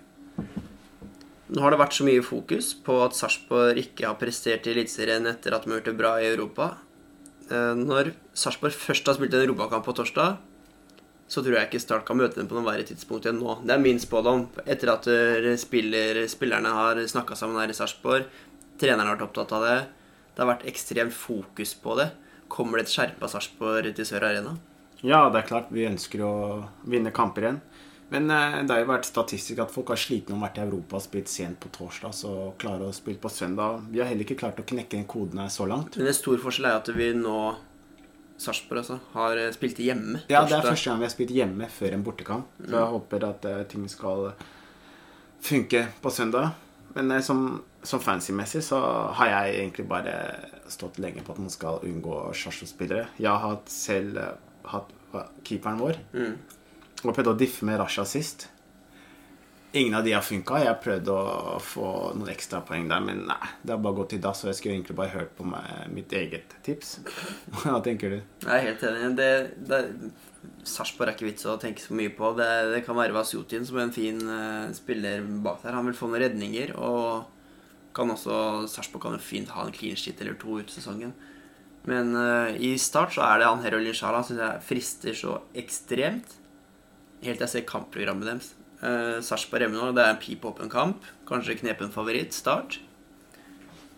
Nå 1.53 1.65
har 1.65 1.73
det 1.73 1.81
vært 1.81 1.97
så 1.97 2.05
mye 2.05 2.25
fokus 2.25 2.73
på 2.85 2.99
at 3.05 3.17
Sarpsborg 3.17 3.81
ikke 3.81 4.09
har 4.11 4.21
prestert 4.21 4.69
i 4.69 4.75
Eliteserien 4.77 5.29
etter 5.29 5.57
at 5.57 5.65
de 5.65 5.73
har 5.73 5.81
gjort 5.81 5.91
det 5.93 5.99
bra 5.99 6.15
i 6.21 6.29
Europa. 6.29 6.75
Uh, 7.49 7.73
når 7.81 8.13
Sarpsborg 8.37 8.77
først 8.77 9.09
har 9.09 9.17
spilt 9.17 9.41
en 9.41 9.47
europakamp 9.47 9.89
på 9.89 9.97
torsdag, 9.97 10.37
så 11.33 11.41
tror 11.41 11.57
jeg 11.57 11.71
ikke 11.71 11.81
Start 11.81 12.05
kan 12.05 12.21
møte 12.21 12.37
dem 12.37 12.49
på 12.49 12.59
noe 12.59 12.69
verre 12.69 12.85
tidspunkt 12.85 13.25
enn 13.25 13.41
nå. 13.41 13.63
Det 13.65 13.73
er 13.73 13.81
min 13.81 14.01
spådom. 14.01 14.51
Etter 14.69 14.93
at 14.93 15.07
spiller, 15.63 16.27
spillerne 16.29 16.73
har 16.77 17.01
snakka 17.09 17.39
sammen 17.41 17.57
her 17.57 17.73
i 17.73 17.77
Sarpsborg, 17.77 18.27
treneren 18.81 19.07
har 19.07 19.17
vært 19.17 19.29
opptatt 19.29 19.55
av 19.57 19.67
det, 19.67 19.79
det 20.33 20.43
har 20.43 20.53
vært 20.55 20.69
ekstremt 20.71 21.15
fokus 21.17 21.75
på 21.79 21.97
det. 22.01 22.11
Kommer 22.53 22.79
det 22.79 22.89
et 22.89 22.95
skjerpa 22.95 23.29
Sarpsborg 23.29 23.95
til 23.97 24.09
Sør 24.09 24.29
Arena? 24.29 24.57
Ja, 25.03 25.27
det 25.33 25.43
er 25.43 25.49
klart 25.49 25.73
vi 25.75 25.89
ønsker 25.89 26.23
å 26.25 26.35
vinne 26.89 27.13
kamper 27.15 27.47
igjen. 27.47 27.63
Men 28.13 28.29
eh, 28.31 28.59
det 28.67 28.75
har 28.75 28.83
jo 28.83 28.91
vært 28.91 29.09
statistisk 29.09 29.63
at 29.65 29.73
folk 29.73 29.89
har 29.95 30.01
slitt 30.01 30.29
med 30.29 30.37
å 30.37 30.43
vært 30.45 30.59
i 30.61 30.65
Europa 30.67 30.99
og 30.99 31.05
spilt 31.05 31.31
sent 31.33 31.57
på 31.63 31.71
torsdag, 31.73 32.13
så 32.13 32.33
klare 32.61 32.91
å 32.91 32.95
spille 32.95 33.21
på 33.21 33.31
søndag. 33.33 33.87
Vi 33.89 34.03
har 34.03 34.11
heller 34.11 34.27
ikke 34.27 34.37
klart 34.43 34.61
å 34.61 34.67
knekke 34.69 34.99
den 34.99 35.09
koden 35.09 35.41
her 35.41 35.49
så 35.53 35.65
langt. 35.69 35.97
Men 35.97 36.11
en 36.11 36.19
stor 36.19 36.43
forskjell 36.43 36.69
er 36.69 36.81
at 36.83 36.91
vi 36.93 37.09
nå 37.17 37.39
Sarpsborg 38.43 38.83
altså, 38.83 38.99
har 39.15 39.41
eh, 39.41 39.53
spilt 39.57 39.81
hjemme. 39.81 40.25
Ja, 40.29 40.43
det 40.45 40.59
er 40.59 40.67
første 40.67 40.91
gang 40.91 41.01
vi 41.01 41.09
har 41.09 41.15
spilt 41.15 41.33
hjemme 41.33 41.69
før 41.73 41.97
en 41.97 42.05
bortekamp. 42.05 42.53
Så 42.61 42.75
jeg 42.77 42.93
håper 42.97 43.27
at 43.31 43.49
eh, 43.49 43.65
ting 43.71 43.89
skal 43.91 44.29
funke 45.43 45.87
på 46.05 46.13
søndag. 46.13 46.53
Men 46.95 47.11
eh, 47.11 47.23
som, 47.25 47.63
som 47.83 48.03
fancy-messig 48.03 48.63
så 48.67 48.81
har 49.19 49.31
jeg 49.33 49.59
egentlig 49.61 49.87
bare 49.91 50.17
stått 50.73 51.01
lenge 51.03 51.25
på 51.25 51.35
at 51.35 51.43
man 51.43 51.53
skal 51.53 51.83
unngå 51.89 52.25
Sjarsjo-spillere. 52.37 53.09
Jeg 53.23 53.45
har 53.45 53.61
selv 53.71 54.21
eh, 54.21 54.35
hatt 54.73 54.93
keeperen 55.45 55.81
vår. 55.81 56.01
Og 57.03 57.11
prøvde 57.11 57.35
å 57.35 57.39
diffe 57.39 57.67
med 57.67 57.81
Rasha 57.81 58.05
sist. 58.09 58.47
Ingen 59.75 59.95
av 59.95 60.05
de 60.05 60.13
har 60.13 60.25
funka. 60.25 60.59
Jeg 60.61 60.81
prøvde 60.85 61.15
å 61.17 61.57
få 61.65 61.87
noen 62.13 62.29
ekstrapoeng 62.35 62.91
der, 62.91 63.01
men 63.01 63.23
nei, 63.31 63.47
det 63.65 63.73
har 63.73 63.81
bare 63.81 63.97
gått 64.03 64.13
i 64.13 64.21
dass. 64.21 64.43
Og 64.45 64.51
jeg 64.51 64.59
skulle 64.59 64.75
egentlig 64.77 64.97
bare 64.99 65.15
hørt 65.15 65.33
på 65.39 65.47
meg, 65.49 65.71
mitt 65.97 66.13
eget 66.13 66.53
tips. 66.67 66.99
Hva 67.63 67.79
tenker 67.85 68.13
du? 68.13 68.19
Jeg 68.45 68.53
er 68.53 68.67
helt 68.67 68.85
enig. 68.91 69.09
Det, 69.17 69.31
det, 69.71 69.81
Sarpsborg 70.69 71.09
er 71.09 71.17
ikke 71.17 71.31
vits 71.31 71.49
å 71.49 71.57
tenke 71.63 71.81
så 71.81 71.97
mye 71.97 72.13
på. 72.13 72.35
Det, 72.37 72.51
det 72.75 72.85
kan 72.85 73.01
være 73.01 73.17
Vasjutin 73.17 73.65
som 73.65 73.81
er 73.81 73.87
en 73.87 73.97
fin 73.97 74.21
uh, 74.29 74.69
spiller 74.77 75.25
bak 75.45 75.65
der. 75.65 75.79
Han 75.79 75.89
vil 75.89 75.97
få 75.97 76.13
noen 76.13 76.27
redninger. 76.27 76.77
Og 76.77 77.25
kan 77.97 78.13
også 78.13 78.69
Sarpsborg 78.69 79.07
kan 79.07 79.17
jo 79.17 79.25
fint 79.25 79.57
ha 79.57 79.65
en 79.65 79.73
clean 79.73 79.97
sheet 79.97 80.21
eller 80.21 80.37
to 80.41 80.61
ut 80.61 80.73
sesongen. 80.73 81.17
Men 81.89 82.13
uh, 82.13 82.53
i 82.53 82.77
start 82.77 83.17
så 83.17 83.25
er 83.25 83.41
det 83.41 83.49
han 83.49 83.65
Herolin 83.65 83.97
Sjala 83.97 84.21
syns 84.21 84.45
jeg 84.45 84.67
frister 84.69 85.17
så 85.17 85.41
ekstremt. 85.57 86.37
Helt 87.25 87.39
til 87.39 87.47
jeg 87.47 87.55
ser 87.57 87.73
kampprogrammet 87.73 88.29
deres. 88.29 88.59
Uh, 88.83 89.23
Sarpsborg 89.23 89.71
nå, 89.71 89.93
det 89.95 90.03
er 90.03 90.15
en 90.15 90.23
pip 90.23 90.45
åpen 90.49 90.71
kamp. 90.71 91.07
Kanskje 91.29 91.61
knepen 91.61 91.93
favoritt. 91.95 92.35
Start. 92.35 92.81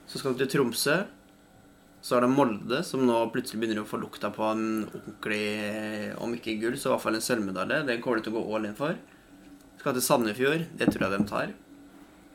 Så 0.06 0.20
skal 0.20 0.34
du 0.34 0.44
til 0.44 0.50
Tromsø. 0.58 1.02
Så 2.04 2.18
er 2.18 2.26
det 2.26 2.34
Molde, 2.34 2.82
som 2.84 3.00
nå 3.08 3.16
plutselig 3.32 3.62
begynner 3.62 3.80
å 3.80 3.88
få 3.88 3.96
lukta 3.96 4.28
på 4.28 4.44
en 4.44 4.66
ordentlig 4.84 6.12
Om 6.20 6.34
ikke 6.36 6.58
gull, 6.60 6.76
så 6.76 6.90
i 6.90 6.92
hvert 6.92 7.04
fall 7.06 7.16
en 7.16 7.24
sølvmedalje. 7.24 7.80
Den 7.88 8.02
kommer 8.04 8.20
de 8.20 8.26
til 8.26 8.34
å 8.34 8.42
gå 8.42 8.58
all 8.58 8.68
in 8.68 8.76
for. 8.76 8.98
Skal 9.80 9.96
til 9.96 10.04
Sandefjord. 10.04 10.66
Det 10.76 10.90
tror 10.92 11.06
jeg 11.06 11.14
de 11.14 11.30
tar. 11.32 11.56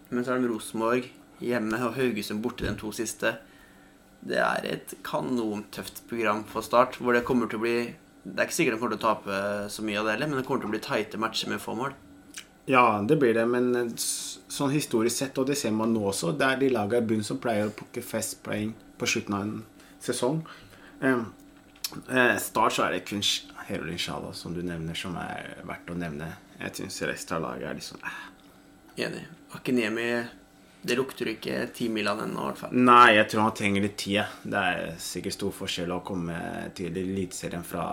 Men 0.10 0.26
så 0.26 0.34
er 0.34 0.42
det 0.42 0.50
Rosenborg 0.50 1.12
hjemme 1.46 1.78
og 1.86 1.96
Haugesund 2.00 2.42
borte 2.44 2.66
de 2.66 2.74
to 2.82 2.90
siste. 2.96 3.36
Det 4.26 4.42
er 4.42 4.66
et 4.68 4.98
kanontøft 5.06 6.02
program 6.10 6.42
for 6.50 6.66
Start, 6.66 6.98
hvor 6.98 7.14
det 7.14 7.24
kommer 7.28 7.48
til 7.48 7.62
å 7.62 7.64
bli 7.64 7.78
Det 8.26 8.36
er 8.36 8.50
ikke 8.50 8.58
sikkert 8.58 8.76
de 8.76 8.80
kommer 8.82 8.98
til 8.98 9.00
å 9.00 9.08
tape 9.08 9.38
så 9.72 9.86
mye 9.86 10.02
av 10.02 10.10
det 10.10 10.18
heller, 10.18 10.28
men 10.28 10.42
det 10.42 10.48
kommer 10.50 10.66
til 10.66 10.70
å 10.70 10.74
bli 10.74 10.82
tighte 10.84 11.22
matcher 11.22 11.54
med 11.54 11.62
få 11.64 11.78
mål. 11.78 11.94
Ja, 12.70 13.02
det 13.08 13.16
blir 13.18 13.34
det, 13.34 13.48
men 13.50 13.72
eh, 13.76 13.94
sånn 13.98 14.70
historisk 14.70 15.24
sett, 15.24 15.38
og 15.42 15.48
det 15.50 15.56
ser 15.58 15.74
man 15.74 15.90
nå 15.96 16.04
også, 16.12 16.36
det 16.38 16.46
er 16.46 16.60
de 16.62 16.68
lagene 16.70 17.02
i 17.02 17.08
bunnen 17.12 17.26
som 17.26 17.40
pleier 17.42 17.66
å 17.66 17.74
plukke 17.74 18.04
fest 18.06 18.44
playing 18.46 18.76
på 19.02 19.08
slutten 19.10 19.38
av 19.38 19.46
en 19.48 19.56
sesong. 20.06 20.44
Eh, 21.02 21.24
eh, 22.14 22.36
Start 22.38 22.76
så 22.76 22.86
er 22.86 22.94
det 22.94 23.08
kun 23.10 23.26
Herolin 23.66 23.98
Shala, 23.98 24.36
som 24.38 24.54
du 24.54 24.62
nevner, 24.62 24.94
som 24.94 25.18
er 25.18 25.64
verdt 25.66 25.90
å 25.90 25.96
nevne. 25.98 26.28
Jeg 26.60 26.76
syns 26.78 27.00
resten 27.10 27.40
av 27.40 27.48
laget 27.48 27.72
er 27.72 27.80
liksom 27.80 28.06
eh. 28.06 28.20
Enig. 29.08 29.24
Akademi 29.56 30.06
Det 30.82 30.96
lukter 30.96 31.32
ikke 31.32 31.64
ti 31.74 31.90
Milan 31.90 32.22
ennå, 32.22 32.44
i 32.44 32.52
hvert 32.52 32.62
fall. 32.62 32.78
Nei, 32.78 33.16
jeg 33.16 33.32
tror 33.32 33.48
han 33.48 33.58
trenger 33.58 33.84
litt 33.84 33.98
tid. 34.00 34.38
Det 34.46 34.62
er 34.76 34.94
sikkert 35.02 35.40
stor 35.40 35.58
forskjell 35.58 35.96
å 35.98 36.04
komme 36.06 36.38
til 36.78 36.94
Eliteserien 37.02 37.66
fra 37.66 37.90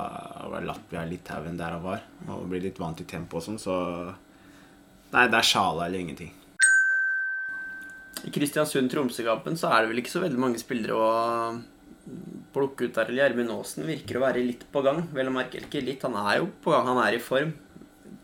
var 0.52 0.60
det 0.60 0.68
Latvia, 0.68 1.08
Litauen, 1.08 1.56
der 1.56 1.78
han 1.78 1.82
var, 1.82 2.04
og 2.28 2.44
bli 2.52 2.60
litt 2.68 2.78
vant 2.78 3.00
til 3.00 3.08
tempo 3.08 3.40
og 3.40 3.46
sånn, 3.48 3.58
så 3.58 3.80
Nei, 5.12 5.28
det 5.30 5.38
er 5.38 5.46
Sjala 5.46 5.86
eller 5.86 6.02
ingenting. 6.02 6.32
I 8.26 8.32
Kristiansund-Tromsø-kampen 8.34 9.58
så 9.58 9.70
er 9.70 9.84
det 9.84 9.92
vel 9.92 10.02
ikke 10.02 10.14
så 10.16 10.22
veldig 10.24 10.40
mange 10.42 10.58
spillere 10.58 10.96
å 10.98 11.10
plukke 12.54 12.88
ut 12.88 12.96
der. 12.96 13.12
Gjermund 13.14 13.52
Aasen 13.54 13.86
virker 13.86 14.18
å 14.18 14.24
være 14.24 14.42
litt 14.42 14.66
på 14.72 14.82
gang. 14.82 15.04
Vel 15.14 15.30
å 15.30 15.34
merke 15.34 15.60
ikke 15.62 15.84
litt, 15.84 16.04
han 16.06 16.18
er 16.24 16.40
jo 16.40 16.50
på 16.64 16.74
gang, 16.74 16.88
han 16.90 17.02
er 17.04 17.18
i 17.18 17.22
form. 17.22 17.54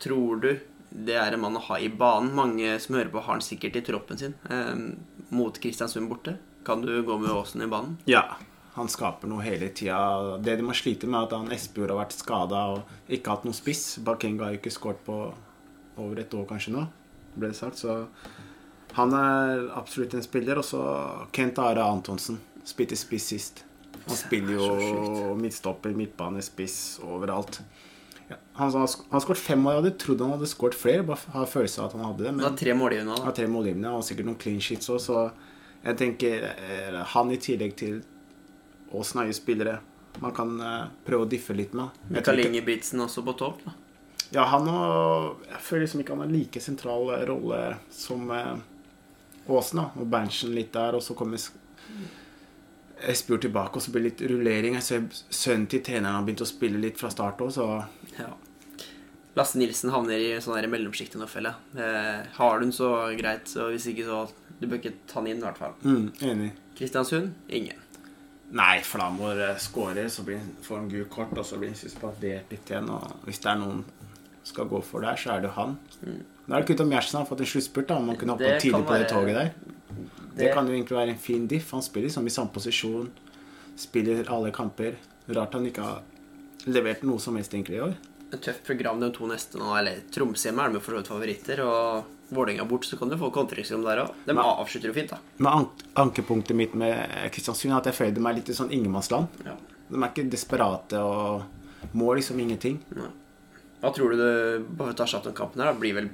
Tror 0.02 0.42
du 0.42 0.52
det 0.92 1.16
er 1.16 1.32
en 1.32 1.40
mann 1.44 1.56
å 1.56 1.66
ha 1.68 1.78
i 1.80 1.88
banen? 1.88 2.32
Mange 2.36 2.74
som 2.82 2.98
hører 2.98 3.12
på, 3.12 3.22
har 3.22 3.38
han 3.38 3.44
sikkert 3.44 3.78
i 3.78 3.84
troppen 3.86 4.18
sin 4.20 4.34
eh, 4.50 4.72
mot 5.32 5.60
Kristiansund 5.62 6.10
borte. 6.10 6.36
Kan 6.66 6.82
du 6.82 6.94
gå 7.06 7.18
med 7.18 7.30
Aasen 7.32 7.62
i 7.64 7.70
banen? 7.70 7.96
Ja, 8.10 8.26
han 8.74 8.90
skaper 8.90 9.30
noe 9.30 9.44
hele 9.46 9.70
tida. 9.74 10.38
Det 10.42 10.58
de 10.58 10.66
må 10.66 10.74
slite 10.76 11.06
med, 11.06 11.20
er 11.20 11.30
at 11.30 11.38
han 11.38 11.54
Espejord 11.54 11.94
har 11.94 12.02
vært 12.04 12.18
skada 12.18 12.66
og 12.74 13.12
ikke 13.12 13.36
hatt 13.36 13.46
noen 13.46 13.56
spiss. 13.56 14.00
Bakenga 14.04 14.46
har 14.46 14.54
jo 14.54 14.62
ikke 14.62 14.74
skåret 14.74 15.02
på 15.06 15.18
over 16.00 16.22
et 16.22 16.34
år 16.34 16.46
kanskje 16.48 16.74
nå, 16.74 16.86
ble 17.36 17.52
det 17.52 17.58
sagt. 17.58 17.80
Så 17.82 17.98
han 18.96 19.14
er 19.16 19.68
absolutt 19.78 20.14
en 20.16 20.24
spiller. 20.24 20.60
Og 20.60 20.66
så 20.66 20.82
Kent 21.34 21.60
Are 21.62 21.84
Antonsen. 21.84 22.40
Spilte 22.64 22.98
spiss 22.98 23.30
sist. 23.32 23.64
Han 24.06 24.18
spiller 24.18 24.58
jo 24.58 25.32
midtstopper, 25.38 25.94
midtbane, 25.96 26.42
spiss 26.42 26.98
overalt. 27.06 27.60
Ja, 28.28 28.38
han 28.58 28.72
han 28.72 28.86
har 28.86 29.24
skåret 29.24 29.42
fem 29.42 29.60
mål. 29.60 29.76
Jeg 29.76 29.82
hadde 29.82 29.94
trodd 30.02 30.24
han 30.24 30.34
hadde 30.36 30.50
skåret 30.50 30.78
flere. 30.78 31.06
Bare 31.06 31.34
har 31.34 31.50
følelse 31.50 31.82
av 31.82 31.90
at 31.90 31.96
han 31.98 32.06
hadde 32.10 32.26
det. 32.26 32.34
Men 32.38 32.58
tre 32.58 32.74
målgivende. 32.74 33.20
har 33.22 33.36
tre 33.36 33.48
målgivende 33.50 33.94
og 33.96 34.04
sikkert 34.06 34.30
noen 34.30 34.40
clean 34.40 34.60
sheets 34.62 34.90
òg, 34.92 35.00
så 35.02 35.22
jeg 35.82 35.98
tenker 35.98 36.44
eh, 36.52 36.98
han 37.14 37.32
i 37.34 37.38
tillegg 37.42 37.72
til 37.78 38.02
Aasen 38.92 39.22
er 39.22 39.30
jo 39.30 39.34
spillere 39.34 39.80
man 40.20 40.34
kan 40.36 40.52
eh, 40.60 40.90
prøve 41.06 41.26
å 41.26 41.30
diffe 41.30 41.54
litt 41.56 41.72
med. 41.76 41.94
Mikael 42.12 42.44
Ingebrigtsen 42.44 43.00
også 43.00 43.24
på 43.26 43.34
topp. 43.38 43.64
da. 43.64 43.74
Ja, 44.32 44.44
han 44.48 44.68
har 44.68 45.34
Jeg 45.50 45.60
føler 45.60 45.84
liksom 45.84 46.00
ikke 46.02 46.14
han 46.16 46.22
har 46.24 46.30
like 46.32 46.60
sentral 46.64 47.10
eh, 47.12 47.24
rolle 47.28 47.62
som 47.92 48.30
eh, 48.32 48.54
Aasen, 49.48 49.80
da. 49.82 49.88
Og 49.98 50.06
Berntsen 50.08 50.54
litt 50.54 50.72
der, 50.72 50.94
og 50.96 51.02
så 51.02 51.16
kommer 51.18 51.40
Espejord 53.02 53.42
tilbake, 53.42 53.74
og 53.76 53.82
så 53.82 53.90
blir 53.90 54.04
det 54.04 54.12
litt 54.12 54.30
rullering. 54.30 54.76
Jeg 54.78 54.86
ser 54.86 55.24
sønnen 55.34 55.66
til 55.70 55.82
treneren 55.82 56.20
har 56.20 56.26
begynt 56.26 56.44
å 56.44 56.48
spille 56.48 56.78
litt 56.78 57.00
fra 57.00 57.10
start 57.10 57.42
òg, 57.42 57.50
så 57.54 57.66
Ja. 58.18 58.30
Lasse 59.34 59.56
Nilsen 59.56 59.90
havner 59.90 60.20
i 60.20 60.40
sånn 60.44 60.68
mellomsjiktet 60.70 61.16
nå, 61.18 61.26
føler 61.26 61.54
jeg. 61.54 61.82
Eh, 61.82 62.26
har 62.36 62.58
du 62.58 62.66
den, 62.66 62.72
så 62.72 63.16
greit. 63.16 63.48
Så 63.48 63.70
hvis 63.72 63.86
ikke, 63.88 64.04
så 64.04 64.30
Du 64.60 64.68
bør 64.68 64.78
ikke 64.78 64.94
ta 65.08 65.20
den 65.20 65.32
inn, 65.32 65.38
i 65.38 65.46
hvert 65.46 65.58
fall. 65.58 65.72
mm, 65.82 66.12
enig. 66.22 66.52
Kristiansund 66.76 67.32
ingen. 67.48 67.80
Nei, 68.52 68.80
Flamor 68.80 69.40
eh, 69.40 69.56
scorer, 69.56 70.08
så 70.08 70.22
blir, 70.22 70.38
får 70.62 70.76
han 70.76 70.88
gult 70.88 71.10
kort, 71.10 71.38
og 71.38 71.44
så 71.44 71.58
blir 71.58 71.72
han 71.72 71.76
suspendert 71.80 72.50
litt 72.52 72.70
igjen. 72.70 72.88
Og 72.90 73.24
hvis 73.26 73.40
det 73.40 73.50
er 73.50 73.56
noen 73.58 73.84
skal 74.44 74.66
gå 74.68 74.82
for 74.82 75.00
der, 75.00 75.14
så 75.16 75.30
er 75.36 75.40
det 75.40 75.50
jo 75.50 75.54
han. 75.56 75.76
Da 76.46 76.56
er 76.56 76.60
det 76.62 76.66
kult 76.72 76.80
om 76.80 76.90
Gjertsen 76.90 77.18
har 77.20 77.26
fått 77.26 77.40
en 77.40 77.46
sluttspurt, 77.46 77.90
om 77.94 78.08
han 78.08 78.16
kunne 78.16 78.34
hoppe 78.36 78.48
Mm. 78.52 78.60
Tidlig 78.60 78.86
på 78.86 78.98
det 78.98 79.08
toget 79.08 79.34
der. 79.34 79.52
Det, 80.34 80.38
Det- 80.38 80.52
kan 80.54 80.66
jo 80.66 80.72
egentlig 80.72 80.96
være 80.96 81.08
en 81.10 81.18
fin 81.18 81.46
diff. 81.46 81.70
Han 81.72 81.82
spiller 81.82 82.08
liksom 82.08 82.26
i 82.26 82.30
samme 82.30 82.50
posisjon, 82.52 83.10
spiller 83.76 84.24
alle 84.30 84.50
kamper. 84.50 84.96
Rart 85.28 85.52
han 85.54 85.66
ikke 85.66 85.82
har 85.82 86.02
levert 86.66 87.02
noe 87.02 87.18
som 87.18 87.36
helst 87.36 87.52
egentlig 87.54 87.76
i 87.76 87.80
år. 87.80 87.94
Et 88.32 88.40
tøft 88.40 88.64
program 88.64 88.98
de 89.00 89.10
to 89.12 89.26
neste 89.26 89.58
nå. 89.60 89.78
Eller 89.78 90.00
Tromsø 90.10 90.48
hjemme 90.50 90.64
er 90.64 90.72
de 90.72 90.80
for 90.80 90.92
så 90.92 90.96
vidt 91.02 91.08
favoritter. 91.12 91.60
Og 91.64 92.04
Vålerenga 92.32 92.64
bort, 92.66 92.86
så 92.88 92.96
kan 92.98 93.10
du 93.10 93.16
få 93.20 93.30
kontringsrom 93.30 93.82
der 93.84 94.06
òg. 94.06 94.12
De 94.24 94.32
avslutter 94.32 94.88
jo 94.88 94.92
fint, 94.94 95.10
da. 95.10 95.18
Men 95.36 95.52
an 95.52 95.66
ankepunktet 95.96 96.56
mitt 96.56 96.74
med 96.74 96.96
Kristiansund 97.30 97.72
er 97.74 97.76
at 97.76 97.84
jeg 97.84 97.94
føler 97.94 98.20
meg 98.24 98.32
er 98.32 98.36
litt 98.40 98.48
i 98.48 98.52
sånn 98.56 98.70
ingenmannsland. 98.72 99.28
Ja. 99.44 99.52
De 99.90 99.96
er 100.00 100.08
ikke 100.08 100.30
desperate 100.30 100.94
og 100.94 101.42
må 101.94 102.14
liksom 102.16 102.40
ingenting. 102.40 102.80
Hva 103.82 103.90
tror 103.90 104.12
du 104.12 104.20
det 104.20 104.34
bare 104.78 104.94
tar 104.94 105.10
kjapt 105.10 105.26
om 105.26 105.34
kampen 105.34 105.62
her? 105.62 105.72
da? 105.72 105.78
Blir 105.78 105.96
vel 105.98 106.12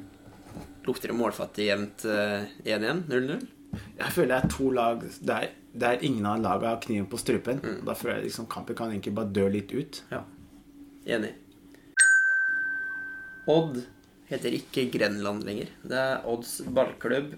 Lukter 0.89 1.11
det 1.11 1.19
målfattig 1.19 1.67
jevnt 1.67 2.05
eh, 2.09 2.47
1-1? 2.65 3.03
0-0? 3.11 3.43
Jeg 3.99 4.13
føler 4.15 4.31
det 4.31 4.39
er 4.39 4.53
to 4.55 4.71
lag 4.73 5.03
der, 5.29 5.51
der 5.77 6.05
ingen 6.07 6.25
av 6.25 6.39
lagene 6.41 6.71
har 6.73 6.81
kniven 6.81 7.11
på 7.13 7.21
strupen. 7.21 7.61
Mm. 7.61 7.83
Da 7.85 7.93
føler 7.99 8.23
jeg 8.23 8.31
liksom 8.31 8.47
kampen 8.49 8.79
kan 8.79 8.95
egentlig 8.95 9.13
bare 9.19 9.29
dø 9.37 9.45
litt 9.53 9.75
ut. 9.77 10.01
Ja. 10.09 10.23
Enig. 11.13 11.35
Odd 13.53 13.83
heter 14.33 14.57
ikke 14.57 14.87
Grenland 14.97 15.45
lenger. 15.45 15.75
Det 15.85 16.01
er 16.01 16.25
Odds 16.29 16.55
ballklubb. 16.73 17.37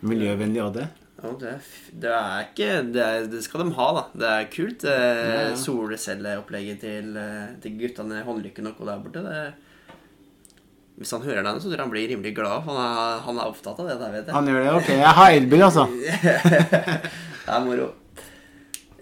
Miljøvennlig 0.00 0.64
Odde. 0.64 0.88
Det, 0.88 1.01
er 1.22 1.58
f- 1.62 1.90
det 2.02 2.10
er 2.10 2.46
ikke 2.48 2.68
det, 2.92 3.02
er, 3.02 3.26
det 3.30 3.42
skal 3.44 3.62
de 3.64 3.74
ha, 3.76 3.88
da. 3.98 4.02
Det 4.18 4.28
er 4.30 4.48
kult. 4.50 4.80
Det 4.82 4.94
Ja, 4.96 5.42
ja. 5.48 5.54
solcelleopplegget 5.56 6.80
til, 6.82 7.16
eh, 7.16 7.52
til 7.62 7.76
guttene 7.78 8.22
Håndlykken 8.26 8.66
og 8.72 8.82
der 8.86 8.98
borte. 9.04 9.22
Det, 9.22 9.54
hvis 10.98 11.10
han 11.14 11.22
hører 11.22 11.42
den, 11.46 11.58
så 11.60 11.66
tror 11.70 11.76
jeg 11.78 11.80
han 11.86 11.90
blir 11.94 12.08
rimelig 12.10 12.34
glad. 12.36 12.62
for 12.64 12.72
Han 12.74 12.82
er, 12.84 13.20
han 13.24 13.38
er 13.38 13.48
opptatt 13.48 13.78
av 13.80 13.88
det, 13.88 13.98
der 14.00 14.12
vet 14.12 14.26
jeg. 14.26 14.34
Han 14.34 14.46
gjør 14.50 14.62
det, 14.66 14.72
ok. 14.80 14.88
Jeg 14.98 15.14
har 15.18 15.30
elbil, 15.38 15.62
altså. 15.62 15.86
Det 17.46 17.50
er 17.56 17.64
moro. 17.64 17.88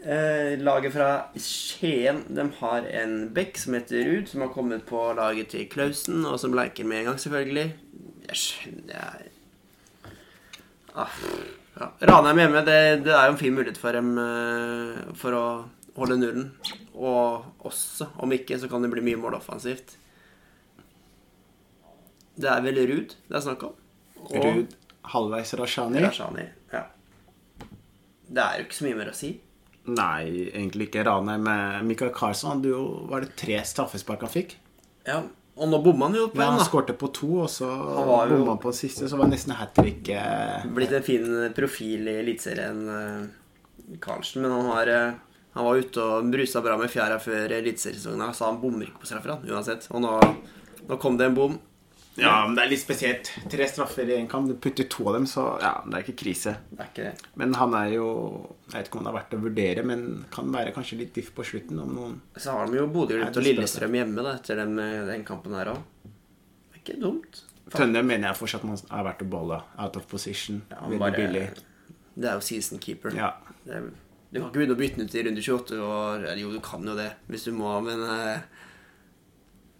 Eh, 0.01 0.55
laget 0.65 0.93
fra 0.95 1.09
Skien 1.37 2.23
de 2.33 2.47
har 2.61 2.87
en 3.03 3.17
bekk 3.37 3.59
som 3.61 3.75
heter 3.77 4.07
Ruud, 4.07 4.29
som 4.31 4.41
har 4.47 4.49
kommet 4.55 4.87
på 4.89 5.03
laget 5.19 5.51
til 5.53 5.67
Klausen, 5.69 6.23
og 6.25 6.39
som 6.41 6.55
leker 6.57 6.85
med 6.89 7.03
en 7.03 7.11
gang, 7.11 7.19
selvfølgelig. 7.21 7.67
Jeg 8.31 8.37
skjønner 8.41 8.95
jeg... 8.97 9.29
ah, 10.97 11.21
ja. 11.81 11.89
Ranheim 12.11 12.39
hjemme, 12.43 12.63
det, 12.67 12.79
det 13.07 13.13
er 13.17 13.27
jo 13.29 13.35
en 13.35 13.41
fin 13.41 13.55
mulighet 13.57 13.79
for 13.81 13.97
dem 13.97 14.13
eh, 14.21 15.01
for 15.19 15.37
å 15.37 15.45
holde 15.97 16.19
nullen. 16.21 16.51
Og 16.95 17.67
også, 17.67 18.11
om 18.21 18.33
ikke, 18.37 18.59
så 18.61 18.69
kan 18.71 18.85
det 18.85 18.91
bli 18.93 19.03
mye 19.05 19.19
mål 19.21 19.39
offensivt. 19.41 19.97
Det 22.41 22.49
er 22.49 22.63
vel 22.65 22.79
Ruud 22.89 23.15
det 23.29 23.37
er 23.37 23.45
snakk 23.45 23.67
om. 23.69 23.75
Og- 24.31 24.45
Ruud, 24.45 24.75
halvveis 25.13 25.53
Rashani. 25.59 26.01
Rashani. 26.05 26.47
Ja. 26.73 26.85
Det 28.31 28.43
er 28.45 28.61
jo 28.61 28.67
ikke 28.69 28.79
så 28.79 28.87
mye 28.87 28.99
mer 29.01 29.11
å 29.13 29.17
si. 29.17 29.33
Nei, 29.91 30.51
egentlig 30.53 30.91
ikke. 30.91 31.03
Ranheim 31.09 31.43
med 31.49 31.85
Michael 31.89 32.13
Carlsen 32.15 32.51
hadde 32.53 32.69
jo 32.71 32.83
Var 33.11 33.25
det 33.25 33.31
tre 33.41 33.57
straffespark 33.67 34.21
han 34.27 34.31
fikk? 34.31 34.53
Ja, 35.09 35.23
Og 35.61 35.69
nå 35.69 35.79
bomma 35.85 36.07
han 36.09 36.15
jo 36.17 36.29
på 36.33 36.41
Ja, 36.41 36.47
en, 36.49 36.57
han 36.59 36.65
skårte 36.67 36.95
på 36.97 37.11
to, 37.13 37.29
og 37.45 37.49
så 37.53 37.67
jo- 37.69 38.39
bomma 38.39 38.55
han 38.55 38.59
på 38.63 38.71
den 38.73 38.79
siste. 38.81 39.09
Så 39.11 39.19
var 39.21 39.27
det 39.29 39.35
nesten 39.37 39.53
hat 39.59 39.75
trick. 39.77 40.09
eh, 40.09 40.65
Blitt 40.73 40.93
en 40.97 41.03
fin 41.05 41.53
profil 41.57 42.09
i 42.09 42.15
Eliteserien, 42.23 42.81
eh, 42.89 43.97
Karlsen. 44.01 44.41
Men 44.43 44.51
han, 44.57 44.67
har, 44.73 44.87
eh, 44.89 45.13
han 45.55 45.65
var 45.67 45.77
ute 45.77 46.01
og 46.01 46.31
brusa 46.33 46.63
bra 46.65 46.77
med 46.81 46.89
fjæra 46.89 47.19
før 47.21 47.51
eliteseriesesongen, 47.59 48.33
så 48.33 48.47
han 48.49 48.61
bommer 48.63 48.87
ikke 48.89 49.01
på 49.03 49.07
straffer, 49.11 49.37
uansett. 49.51 49.87
Og 49.93 50.01
nå, 50.01 50.15
nå 50.89 50.99
kom 50.99 51.17
det 51.19 51.27
en 51.27 51.35
bom. 51.35 51.59
Ja, 52.19 52.47
men 52.47 52.57
det 52.57 52.65
er 52.65 52.71
litt 52.73 52.81
spesielt. 52.83 53.29
Tre 53.53 53.67
straffer 53.71 54.09
i 54.11 54.17
én 54.19 54.27
kamp. 54.29 54.49
Du 54.51 54.57
putter 54.59 54.89
to 54.91 55.07
av 55.09 55.15
dem, 55.15 55.27
så 55.31 55.45
ja, 55.63 55.77
det 55.87 55.95
er 55.95 56.03
ikke 56.05 56.17
krise. 56.25 56.57
Det 56.73 56.81
er 56.83 56.89
ikke 56.91 57.05
det. 57.07 57.29
Men 57.39 57.55
han 57.55 57.75
er 57.79 57.93
jo 57.95 58.07
Jeg 58.67 58.75
vet 58.75 58.89
ikke 58.91 58.99
om 58.99 59.05
det 59.07 59.13
er 59.13 59.17
verdt 59.19 59.37
å 59.37 59.41
vurdere, 59.45 59.85
men 59.87 60.03
kan 60.35 60.51
være 60.53 60.73
kanskje 60.75 60.99
litt 60.99 61.15
diff 61.15 61.31
på 61.37 61.47
slutten. 61.47 61.79
Om 61.81 61.95
noen 61.95 62.17
Så 62.37 62.53
har 62.57 62.67
de 62.67 62.77
jo 62.81 62.89
Bodø-Glimt 62.91 63.39
og 63.39 63.47
Lillestrøm 63.47 63.95
hjemme 64.01 64.27
da, 64.27 64.35
etter 64.41 64.61
den, 64.65 64.75
eh, 64.79 65.07
den 65.07 65.25
kampen 65.25 65.55
her 65.55 65.73
òg. 65.77 65.81
Det 66.03 66.77
er 66.77 66.83
ikke 66.85 67.01
dumt. 67.01 67.43
Tønne 67.71 68.03
mener 68.03 68.29
jeg 68.33 68.37
fortsatt 68.41 68.65
man 68.67 68.77
er 68.91 69.05
verdt 69.07 69.23
å 69.23 69.31
beholde. 69.31 69.63
Out 69.79 69.97
of 69.97 70.07
position. 70.11 70.63
Ja, 70.71 70.81
Veldig 70.83 70.99
bare- 70.99 71.17
billig. 71.17 71.49
Det 72.19 72.29
er 72.29 72.35
jo 72.35 72.41
season 72.41 72.79
keeper. 72.83 73.15
Ja. 73.15 73.33
Det 73.65 73.75
er, 73.77 73.91
du 74.33 74.41
kan 74.41 74.51
ikke 74.51 74.59
begynne 74.61 74.75
å 74.75 74.81
bytte 74.81 74.97
den 74.99 75.07
ut 75.07 75.15
i 75.15 75.23
runde 75.23 75.43
28. 75.43 75.79
Og, 75.79 76.39
jo, 76.39 76.51
du 76.53 76.61
kan 76.61 76.83
jo 76.85 76.95
det 76.99 77.13
hvis 77.31 77.45
du 77.45 77.53
må, 77.53 77.81
men 77.87 78.03
eh, 78.03 78.41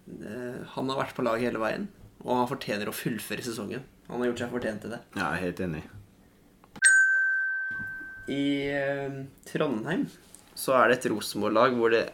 det, 0.07 0.67
Han 0.75 0.89
har 0.89 0.97
vært 1.03 1.15
på 1.15 1.23
lag 1.27 1.39
hele 1.43 1.59
veien, 1.61 1.87
og 2.23 2.37
han 2.37 2.49
fortjener 2.49 2.89
å 2.89 2.95
fullføre 2.95 3.45
sesongen. 3.45 3.83
Han 4.09 4.21
har 4.21 4.31
gjort 4.31 4.43
seg 4.43 4.55
fortjent 4.55 4.85
til 4.85 4.95
det. 4.95 5.01
ja, 5.15 5.25
jeg 5.25 5.31
er 5.31 5.45
helt 5.45 5.61
enig. 5.67 5.83
I 8.31 8.43
eh, 8.71 9.21
Trondheim 9.49 10.05
så 10.55 10.75
er 10.77 10.91
det 10.91 10.99
et 10.99 11.07
Rosenborg-lag 11.11 11.73
hvor 11.75 11.93
det 11.93 12.05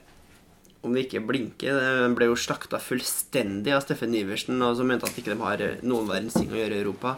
om 0.86 0.94
det 0.94 1.08
ikke 1.08 1.24
blinker 1.26 1.80
Den 1.82 2.14
ble 2.16 2.30
jo 2.30 2.38
slakta 2.40 2.80
fullstendig 2.82 3.74
av 3.76 3.82
Steffen 3.84 4.14
Iversen, 4.16 4.62
og 4.64 4.78
som 4.78 4.88
mente 4.88 5.10
at 5.10 5.18
ikke 5.18 5.34
de 5.34 5.42
har 5.42 5.64
eh, 5.64 5.82
noen 5.84 6.08
verdens 6.10 6.38
ting 6.38 6.54
å 6.54 6.60
gjøre 6.60 6.78
i 6.78 6.84
Europa. 6.84 7.18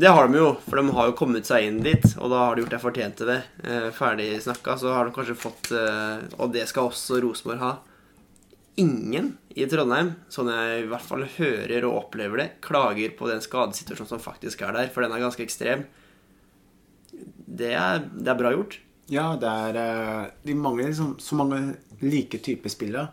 Det 0.00 0.08
har 0.08 0.28
de 0.28 0.38
jo, 0.38 0.52
for 0.64 0.78
de 0.78 0.94
har 0.96 1.08
jo 1.10 1.16
kommet 1.18 1.48
seg 1.48 1.66
inn 1.66 1.80
dit, 1.84 2.04
og 2.16 2.30
da 2.32 2.44
har 2.46 2.54
de 2.56 2.62
gjort 2.62 2.76
seg 2.76 2.84
fortjent 2.84 3.18
til 3.20 3.32
det. 3.32 3.40
Eh, 3.64 3.88
ferdig 3.96 4.28
snakka, 4.44 4.78
så 4.80 4.94
har 4.94 5.08
de 5.08 5.16
kanskje 5.16 5.36
fått 5.36 5.72
eh, 5.76 6.22
Og 6.38 6.54
det 6.54 6.66
skal 6.70 6.88
også 6.88 7.20
Rosenborg 7.24 7.64
ha. 7.64 7.72
Ingen 8.78 9.32
i 9.58 9.66
Trondheim, 9.70 10.12
sånn 10.30 10.50
jeg 10.52 10.84
i 10.84 10.90
hvert 10.90 11.06
fall 11.06 11.24
hører 11.38 11.86
og 11.88 11.96
opplever 12.04 12.42
det, 12.42 12.48
klager 12.64 13.16
på 13.18 13.28
den 13.30 13.42
skadesituasjonen 13.44 14.12
som 14.12 14.22
faktisk 14.22 14.62
er 14.66 14.76
der, 14.76 14.92
for 14.92 15.04
den 15.04 15.14
er 15.16 15.24
ganske 15.24 15.42
ekstrem. 15.44 15.84
Det 17.50 17.74
er, 17.74 18.04
det 18.14 18.30
er 18.30 18.38
bra 18.38 18.54
gjort. 18.54 18.78
Ja, 19.10 19.32
det 19.34 19.50
er 19.50 19.78
eh, 19.80 20.26
De 20.46 20.54
mangler 20.54 20.92
liksom 20.92 21.16
så 21.18 21.34
mange 21.34 21.58
like 22.00 22.38
typer 22.38 22.70
spillere. 22.70 23.10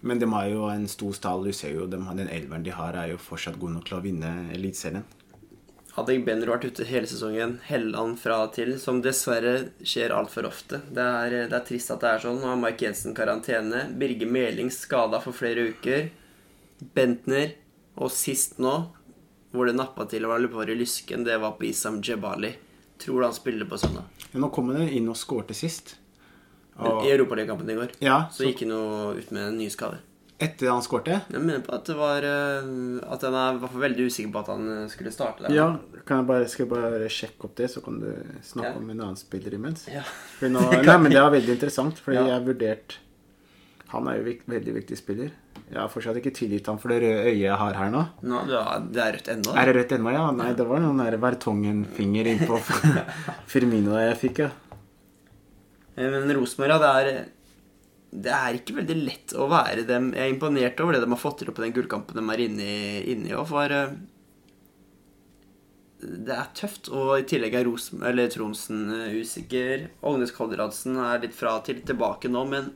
Men 0.00 0.20
de 0.22 0.28
har 0.32 0.48
jo 0.48 0.68
en 0.70 0.86
stor 0.88 1.12
stall. 1.12 1.44
Du 1.44 1.52
ser 1.52 1.74
jo 1.74 1.88
dem, 1.90 2.06
den 2.16 2.30
elveren 2.30 2.64
de 2.64 2.72
har, 2.72 2.96
er 2.96 3.12
jo 3.12 3.20
fortsatt 3.20 3.58
god 3.60 3.76
nok 3.76 3.88
til 3.88 3.98
å 3.98 4.04
vinne 4.04 4.32
Eliteserien. 4.54 5.04
Hadde 5.98 6.14
Benro 6.22 6.52
vært 6.54 6.68
ute 6.68 6.84
hele 6.86 7.08
sesongen, 7.10 7.56
Helland 7.66 8.20
fra 8.22 8.36
og 8.44 8.52
til, 8.54 8.76
som 8.78 9.00
dessverre 9.02 9.72
skjer 9.82 10.12
altfor 10.14 10.46
ofte. 10.46 10.78
Det 10.94 11.02
er, 11.02 11.34
det 11.50 11.56
er 11.58 11.64
trist 11.66 11.90
at 11.90 12.04
det 12.04 12.12
er 12.12 12.22
sånn. 12.22 12.38
Nå 12.38 12.52
har 12.52 12.60
Mike 12.60 12.86
Jensen 12.86 13.16
karantene. 13.18 13.88
Birger 13.98 14.30
Meling 14.30 14.70
skada 14.70 15.18
for 15.24 15.34
flere 15.34 15.72
uker. 15.72 16.06
Bentner. 16.94 17.56
Og 17.98 18.12
sist 18.14 18.60
nå, 18.62 18.76
hvor 19.50 19.66
det 19.66 19.74
nappa 19.74 20.06
til 20.06 20.28
var 20.30 20.38
litt 20.38 20.54
i 20.70 20.76
lysken, 20.78 21.24
det 21.26 21.40
var 21.42 21.56
på 21.58 21.66
Isam 21.66 21.98
Jebali. 21.98 22.52
Tror 23.02 23.18
du 23.18 23.26
han 23.26 23.34
spiller 23.34 23.66
på 23.66 23.78
søndag? 23.82 24.06
Ja, 24.30 24.38
nå 24.38 24.52
kom 24.54 24.70
han 24.70 24.86
inn 24.86 25.10
og 25.10 25.18
skårte 25.18 25.56
sist. 25.56 25.96
Og 26.78 27.02
I 27.06 27.10
Europaligakampen 27.10 27.70
i 27.74 27.74
går. 27.74 27.96
Ja, 28.06 28.28
Så 28.30 28.46
gikk 28.46 28.62
han 28.62 28.76
jo 28.76 28.82
ut 29.18 29.32
med 29.34 29.48
en 29.48 29.58
ny 29.58 29.66
skade. 29.74 29.98
Etter 30.40 30.68
han 30.70 30.82
skårte 30.84 31.16
Jeg 31.32 31.40
mener 31.42 31.60
på 31.66 31.72
at 31.74 31.84
det 31.88 31.96
var 31.98 32.22
eh, 32.22 32.68
At 33.10 33.24
han 33.26 33.34
er 33.34 33.56
veldig 33.74 34.04
usikker 34.06 34.30
på 34.36 34.38
at 34.44 34.50
han 34.52 34.68
eh, 34.74 34.84
skulle 34.92 35.10
starte 35.10 35.42
der. 35.48 35.54
Ja, 35.56 35.66
kan 36.06 36.20
jeg 36.22 36.28
bare, 36.28 36.46
skal 36.48 36.66
jeg 36.66 36.70
bare 36.76 37.08
sjekke 37.10 37.48
opp 37.48 37.56
det, 37.58 37.70
så 37.72 37.82
kan 37.82 37.98
du 37.98 38.06
snakke 38.46 38.70
Ja. 38.70 38.78
om 38.78 38.90
en 38.90 39.00
annen 39.00 39.16
spiller 39.18 39.54
imens? 39.58 39.88
Ja. 39.90 40.04
Nå, 40.42 40.62
nei, 40.62 40.96
men 40.98 41.10
Det 41.10 41.18
er 41.18 41.30
veldig 41.34 41.54
interessant, 41.56 41.98
fordi 41.98 42.16
Ja. 42.20 42.24
jeg 42.30 42.36
har 42.38 42.46
vurdert 42.46 42.98
Han 43.88 44.06
er 44.06 44.18
jo 44.18 44.24
vik, 44.28 44.42
veldig 44.46 44.74
viktig 44.82 44.96
spiller. 45.00 45.30
Jeg 45.72 45.78
har 45.80 45.88
fortsatt 45.88 46.16
ikke 46.20 46.32
tilgitt 46.36 46.66
ham 46.68 46.76
for 46.78 46.88
det 46.92 46.98
røde 47.02 47.24
øyet 47.32 47.40
jeg 47.40 47.56
har 47.56 47.74
her 47.74 47.90
nå. 47.90 48.02
Nå, 48.22 48.42
det 48.46 48.54
er- 48.60 48.84
det 48.92 49.00
er 49.02 49.12
rødt 49.16 49.28
ennå. 49.34 49.54
Er 49.56 49.64
det 49.66 49.74
rødt 49.76 49.92
ennå, 49.98 50.12
ja? 50.12 50.30
Nei, 50.30 50.52
det 50.52 50.66
var 50.68 50.78
noen 50.80 50.98
der 51.02 51.16
Vertongen-finger 51.18 52.26
innpå 52.34 52.60
Firmino 53.52 53.96
jeg 53.98 54.16
fikk, 54.20 54.38
ja. 54.44 54.50
Eh, 55.96 56.10
Men 56.10 56.30
Rosenborg, 56.36 56.68
ja, 56.68 56.78
det 56.78 56.90
er 56.94 57.24
Det 58.08 58.32
er 58.32 58.56
ikke 58.56 58.78
veldig 58.78 58.96
lett 59.02 59.34
å 59.36 59.48
være 59.50 59.84
dem. 59.88 60.12
Jeg 60.16 60.24
er 60.24 60.32
imponert 60.32 60.80
over 60.80 60.96
det 60.96 61.02
de 61.04 61.10
har 61.12 61.20
fått 61.20 61.42
til 61.42 61.52
på 61.52 61.64
den 61.64 61.74
gullkampen 61.76 62.16
de 62.16 62.32
er 62.32 62.44
inne 62.46 62.68
i, 63.04 63.34
òg, 63.36 63.44
for 63.50 63.74
eh, 63.74 63.92
det 66.00 66.34
er 66.34 66.50
tøft. 66.56 66.88
Og 66.88 67.18
i 67.18 67.26
tillegg 67.28 67.58
er 67.58 67.68
Ros 67.68 67.90
eller 67.98 68.32
Tronsen 68.32 68.86
eh, 68.96 69.18
usikker. 69.20 69.90
Agnes 70.08 70.32
Konradsen 70.36 70.96
er 71.04 71.20
litt 71.26 71.36
fra 71.36 71.58
til 71.66 71.82
tilbake 71.84 72.32
nå, 72.32 72.46
men 72.48 72.72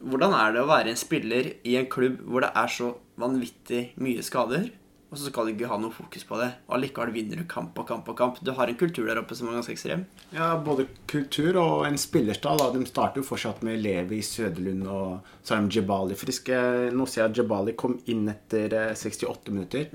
hvordan 0.00 0.32
er 0.32 0.54
det 0.54 0.64
å 0.64 0.70
være 0.70 0.94
en 0.94 1.00
spiller 1.00 1.52
i 1.68 1.76
en 1.76 1.88
klubb 1.92 2.22
hvor 2.24 2.46
det 2.46 2.54
er 2.56 2.72
så 2.72 2.94
vanvittig 3.20 3.82
mye 4.00 4.24
skader, 4.24 4.70
og 5.10 5.18
så 5.18 5.26
skal 5.26 5.48
du 5.48 5.56
ikke 5.56 5.68
ha 5.72 5.76
noe 5.82 5.90
fokus 5.90 6.22
på 6.26 6.36
det, 6.38 6.48
og 6.68 6.76
allikevel 6.76 7.10
vinner 7.10 7.40
du 7.40 7.46
kamp 7.50 7.78
og 7.82 7.86
kamp 7.88 8.06
og 8.12 8.16
kamp? 8.18 8.36
Du 8.46 8.52
har 8.54 8.70
en 8.70 8.78
kultur 8.78 9.08
der 9.08 9.18
oppe 9.18 9.34
som 9.34 9.48
er 9.50 9.56
ganske 9.58 9.74
ekstrem. 9.74 10.04
Ja, 10.30 10.52
både 10.62 10.86
kultur 11.10 11.58
og 11.58 11.82
en 11.88 11.98
spillerstall. 11.98 12.62
De 12.76 12.86
starter 12.86 13.18
jo 13.18 13.26
fortsatt 13.26 13.64
med 13.66 13.82
Levi, 13.82 14.20
Søderlund 14.22 14.86
og 14.86 15.32
så 15.42 15.56
har 15.56 15.66
de 15.66 15.80
Jebali 15.80 16.18
friske. 16.18 16.60
Nå 16.94 17.08
ser 17.10 17.24
jeg 17.24 17.32
at 17.32 17.42
Jebali 17.42 17.74
kom 17.74 17.98
inn 18.12 18.30
etter 18.30 18.76
eh, 18.84 18.92
68 18.94 19.50
minutter. 19.50 19.90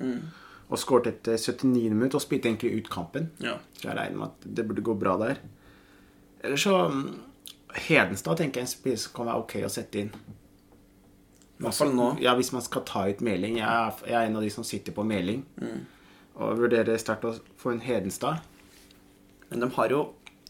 Og 0.66 0.82
skåret 0.82 1.14
etter 1.14 1.40
79 1.40 1.96
minutter 1.96 2.20
og 2.20 2.26
spilte 2.26 2.52
egentlig 2.52 2.82
ut 2.82 2.92
kampen. 2.92 3.32
Ja. 3.40 3.56
Så 3.80 3.88
jeg 3.88 3.96
regner 3.96 4.20
med 4.20 4.34
at 4.34 4.50
det 4.60 4.68
burde 4.68 4.84
gå 4.84 5.00
bra 5.00 5.16
der. 5.22 5.40
Eller 6.44 6.60
så 6.60 6.90
mm, 6.92 7.06
Hedenstad 7.88 8.42
tenker 8.42 8.62
jeg 8.62 8.68
er 8.68 8.68
en 8.68 8.76
spiller 8.76 9.00
som 9.00 9.16
kan 9.16 9.32
være 9.32 9.46
ok 9.46 9.62
å 9.64 9.72
sette 9.72 10.04
inn. 10.04 10.12
Hvert 11.58 11.78
fall 11.78 11.94
nå. 11.96 12.10
Ja, 12.20 12.34
Hvis 12.36 12.52
man 12.52 12.62
skal 12.66 12.84
ta 12.88 13.06
ut 13.08 13.22
Meling. 13.24 13.60
Jeg 13.62 13.68
er, 13.70 14.02
jeg 14.10 14.18
er 14.20 14.28
en 14.30 14.36
av 14.40 14.44
de 14.44 14.52
som 14.52 14.66
sitter 14.68 14.96
på 14.96 15.06
Meling. 15.08 15.46
Og 16.36 16.58
vurderer 16.60 16.98
sterkt 17.00 17.24
å 17.30 17.36
få 17.62 17.72
en 17.72 17.84
Hedenstad. 17.86 18.42
Men 19.50 19.64
de 19.64 19.70
har 19.78 19.94
jo 19.94 20.02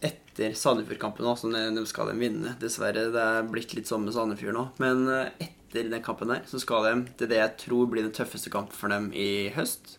etter 0.05 0.55
Sandefjord-kampen 0.57 1.25
når 1.25 1.75
de 1.77 1.83
skal 1.89 2.09
de 2.09 2.15
vinne. 2.19 2.55
Dessverre, 2.61 3.05
det 3.13 3.21
er 3.21 3.45
blitt 3.51 3.75
litt 3.77 3.87
sånn 3.89 4.03
med 4.07 4.15
Sandefjord 4.15 4.57
nå. 4.57 4.65
Men 4.81 5.05
eh, 5.11 5.45
etter 5.45 5.91
den 5.91 6.03
kampen 6.05 6.31
der, 6.33 6.41
så 6.49 6.59
skal 6.61 6.87
de 6.87 6.95
til 7.19 7.29
det 7.31 7.39
jeg 7.41 7.53
tror 7.67 7.87
blir 7.91 8.05
den 8.05 8.15
tøffeste 8.15 8.51
kampen 8.53 8.75
for 8.75 8.91
dem 8.93 9.11
i 9.13 9.51
høst. 9.55 9.97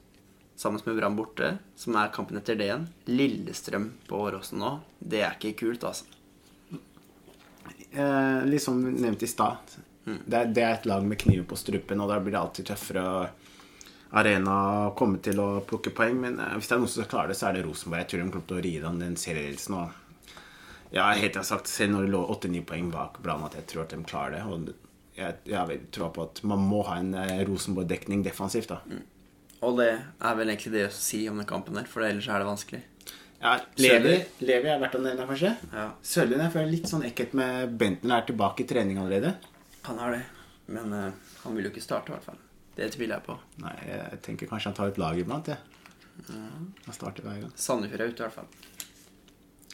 Sammen 0.57 0.81
med 0.87 0.97
Brann 0.97 1.17
borte, 1.19 1.59
som 1.77 1.97
er 2.01 2.13
kampen 2.15 2.39
etter 2.41 2.57
det 2.57 2.71
igjen. 2.71 2.87
Lillestrøm 3.13 3.91
på 4.09 4.21
Åråsen 4.27 4.59
nå. 4.63 4.71
Det 4.99 5.21
er 5.21 5.37
ikke 5.37 5.53
kult, 5.67 5.85
altså. 5.85 6.09
eh, 7.93 8.41
litt 8.49 8.65
som 8.65 8.81
nevnt 8.81 9.23
i 9.23 9.29
stad. 9.31 9.77
Det, 10.07 10.39
er- 10.39 10.53
det 10.55 10.63
er 10.63 10.73
et 10.79 10.87
lag 10.87 11.03
med 11.05 11.19
kniven 11.19 11.45
på 11.51 11.59
strupen, 11.59 12.01
og 12.01 12.09
da 12.13 12.21
blir 12.23 12.33
det 12.37 12.41
alltid 12.41 12.69
tøffere 12.71 13.05
arena 14.17 14.55
å 14.87 14.95
komme 14.97 15.19
til 15.25 15.41
å 15.43 15.49
plukke 15.67 15.91
poeng. 15.97 16.19
Men 16.23 16.39
eh, 16.41 16.55
hvis 16.57 16.69
det 16.71 16.77
er 16.77 16.83
noen 16.83 16.93
som 16.93 17.03
skal 17.03 17.11
klare 17.13 17.33
det, 17.33 17.39
så 17.41 17.49
er 17.51 17.59
det 17.59 17.65
Rosenborg. 17.67 18.05
Jeg 18.05 18.11
tror 18.13 18.23
de 18.23 18.31
kommer 18.31 18.49
til 18.53 18.59
å 18.61 18.65
ride 18.69 18.91
an 18.91 19.01
den 19.03 19.17
serieledelsen. 19.21 19.79
Og 19.81 20.95
ja, 20.95 21.09
helt 21.11 21.33
jeg 21.35 21.41
har 21.43 21.49
sagt, 21.49 21.69
selv 21.73 21.97
når 21.97 22.07
det 22.07 22.13
lå 22.15 22.23
8-9 22.37 22.63
poeng 22.69 22.91
bak 22.95 23.19
Brann, 23.25 23.43
at 23.49 23.59
jeg 23.59 23.67
tror 23.73 23.83
at 23.87 23.95
de 23.97 24.03
klarer 24.07 24.37
det. 24.39 24.45
Og 24.47 24.73
jeg, 25.17 25.39
jeg 25.51 25.81
tror 25.97 26.13
på 26.15 26.27
at 26.29 26.43
man 26.47 26.63
må 26.71 26.83
ha 26.87 27.01
en 27.03 27.15
eh, 27.19 27.41
Rosenborg-dekning 27.49 28.23
defensivt. 28.27 28.71
da. 28.73 29.03
Og 29.67 29.79
det 29.81 29.89
er 29.97 30.35
vel 30.39 30.53
egentlig 30.53 30.75
det 30.77 30.87
å 30.87 30.93
si 30.95 31.25
om 31.33 31.41
den 31.41 31.49
kampen 31.49 31.75
der, 31.81 31.89
for 31.91 32.05
ellers 32.07 32.29
er 32.31 32.43
det 32.45 32.47
vanskelig. 32.53 32.83
Ja, 33.41 33.57
Levi, 33.81 34.15
Levi 34.49 34.69
er 34.73 34.79
verdt 34.81 34.95
å 34.97 35.01
nevne, 35.03 35.27
kanskje. 35.29 35.51
Ja. 35.75 35.91
Sørlund 36.07 36.41
jeg 36.45 36.53
føler 36.55 36.71
litt 36.73 36.89
sånn 36.89 37.03
ekkelt 37.09 37.35
med 37.37 37.75
Benten 37.81 38.13
er 38.15 38.25
tilbake 38.29 38.63
i 38.65 38.69
trening 38.69 39.01
allerede. 39.03 39.35
Han 39.87 40.03
har 40.03 40.17
det. 40.17 40.25
Men 40.67 40.93
uh, 40.93 41.33
han 41.45 41.57
vil 41.57 41.69
jo 41.69 41.73
ikke 41.75 41.85
starte, 41.85 42.11
i 42.11 42.17
hvert 42.17 42.27
fall. 42.27 42.41
Det 42.77 42.91
tviler 42.93 43.17
jeg 43.17 43.27
på. 43.29 43.37
Nei, 43.63 43.75
jeg 43.89 44.21
tenker 44.27 44.51
kanskje 44.51 44.73
han 44.73 44.79
tar 44.79 44.93
ut 44.93 44.99
lag 45.01 45.19
iblant, 45.21 45.49
jeg. 45.49 45.77
Han 46.29 46.95
starter 46.97 47.25
hver 47.25 47.41
gang. 47.43 47.53
Sandefjord 47.61 48.03
er 48.03 48.11
ute, 48.11 48.21
i 48.21 48.27
hvert 48.27 48.37
fall. 48.37 48.49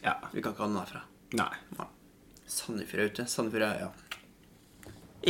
Ja. 0.03 0.15
Vi 0.33 0.43
kan 0.43 0.55
ikke 0.55 0.65
ha 0.65 0.71
noen 0.71 0.83
derfra. 0.83 1.03
Nei. 1.39 1.51
Ja. 1.79 1.89
Sandefjord 2.51 3.03
er 3.03 3.11
ute. 3.13 3.27
Sandefjord 3.31 3.67
er 3.67 3.83
ja. 3.87 3.91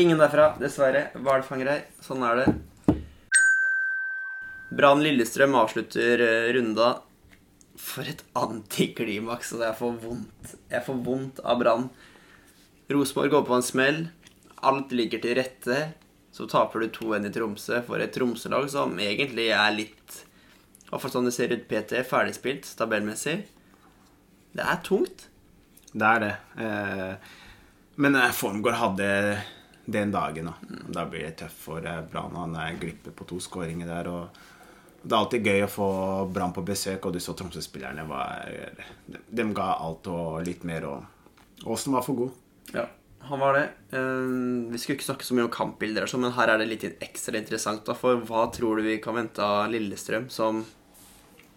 Ingen 0.02 0.20
derfra, 0.20 0.52
dessverre. 0.60 1.10
Hvalfangere. 1.20 1.78
Sånn 2.04 2.24
er 2.24 2.42
det. 2.42 2.46
Brann 4.72 5.02
Lillestrøm 5.04 5.56
avslutter 5.60 6.22
eh, 6.24 6.48
runda. 6.56 6.94
For 7.76 8.08
et 8.08 8.24
antiklimaks. 8.38 9.52
Altså, 9.52 9.66
jeg 9.66 9.78
får 9.82 10.00
vondt. 10.06 10.56
Jeg 10.72 10.86
får 10.88 11.04
vondt 11.08 11.44
av 11.44 11.60
Brann. 11.60 11.90
Rosenborg 12.92 13.36
går 13.36 13.46
på 13.48 13.56
en 13.58 13.66
smell. 13.68 14.02
Alt 14.62 14.92
ligger 14.94 15.22
til 15.22 15.36
rette. 15.38 15.78
Så 16.32 16.46
taper 16.48 16.80
du 16.80 16.92
2-1 16.96 17.28
i 17.28 17.32
Tromsø 17.34 17.80
for 17.84 18.00
et 18.00 18.14
Tromsø-lag 18.14 18.68
som 18.72 18.94
egentlig 19.02 19.50
er 19.52 19.74
litt 19.76 20.14
I 20.86 20.92
hvert 20.92 21.02
fall 21.02 21.12
sånn 21.12 21.28
det 21.28 21.34
ser 21.36 21.52
ut 21.52 21.66
PT. 21.68 21.98
Ferdigspilt 22.08 22.70
tabellmessig. 22.78 23.42
Det 24.52 24.64
er 24.64 24.80
tungt. 24.84 25.26
Det 25.92 26.08
er 26.08 26.22
det. 26.24 26.32
Eh, 26.64 27.34
men 28.00 28.16
eh, 28.16 28.32
Formgård 28.36 28.78
hadde 28.80 29.10
den 29.84 30.14
dagen, 30.14 30.48
da. 30.48 30.80
Da 30.88 31.04
blir 31.08 31.26
det 31.26 31.36
tøft 31.42 31.60
for 31.66 31.84
eh, 31.84 32.00
Brann. 32.08 32.36
Han 32.38 32.56
er 32.60 32.80
glipper 32.80 33.16
på 33.16 33.28
to 33.28 33.40
skåringer 33.44 33.88
der. 33.88 34.08
og 34.08 34.40
Det 35.02 35.12
er 35.12 35.18
alltid 35.18 35.52
gøy 35.52 35.66
å 35.66 35.72
få 35.72 35.90
Brann 36.32 36.56
på 36.56 36.64
besøk, 36.64 37.08
og 37.08 37.16
du 37.16 37.20
så 37.20 37.36
Tromsø-spillerne 37.36 38.08
var 38.08 38.48
de, 39.08 39.20
de 39.28 39.48
ga 39.56 39.74
alt 39.74 40.08
og 40.12 40.40
litt 40.46 40.64
mer, 40.68 40.88
og 40.88 41.68
Åsen 41.72 41.94
var 41.94 42.02
for 42.02 42.18
god. 42.18 42.40
Ja, 42.74 42.88
han 43.28 43.40
var 43.40 43.58
det. 43.58 43.64
Eh, 43.96 44.70
vi 44.72 44.78
skulle 44.78 44.98
ikke 44.98 45.08
snakke 45.08 45.26
så 45.26 45.36
mye 45.36 45.46
om 45.46 45.52
kampbilder, 45.52 46.08
men 46.18 46.34
her 46.36 46.52
er 46.52 46.62
det 46.62 46.68
litt 46.70 46.86
ekstra 47.04 47.38
interessant. 47.38 47.84
Da, 47.86 47.94
for 47.98 48.22
hva 48.28 48.46
tror 48.54 48.78
du 48.78 48.86
vi 48.86 48.98
kan 49.02 49.16
vente 49.18 49.42
av 49.44 49.70
Lillestrøm, 49.72 50.28
som 50.32 50.64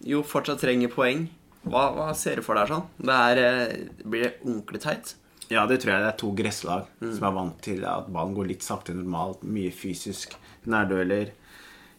jo 0.06 0.22
fortsatt 0.26 0.62
trenger 0.62 0.92
poeng? 0.92 1.26
Hva, 1.66 1.88
hva 1.96 2.10
ser 2.14 2.38
du 2.38 2.46
for 2.46 2.58
deg 2.58 2.70
sånn? 2.70 2.84
Det 3.02 3.16
er, 3.30 3.42
eh, 3.42 4.04
blir 4.04 4.28
det 4.28 4.34
ordentlig 4.44 4.82
teit? 4.84 5.16
Ja, 5.50 5.64
det 5.70 5.80
tror 5.82 5.94
jeg 5.94 6.02
det 6.02 6.10
er 6.10 6.20
to 6.20 6.32
gresslag 6.34 6.86
som 6.98 7.26
er 7.28 7.34
vant 7.34 7.58
til 7.62 7.84
at 7.86 8.08
ballen 8.10 8.34
går 8.34 8.48
litt 8.50 8.66
sakte 8.66 8.94
normalt. 8.94 9.44
Mye 9.46 9.70
fysisk. 9.70 10.34
Nærdueller. 10.66 11.30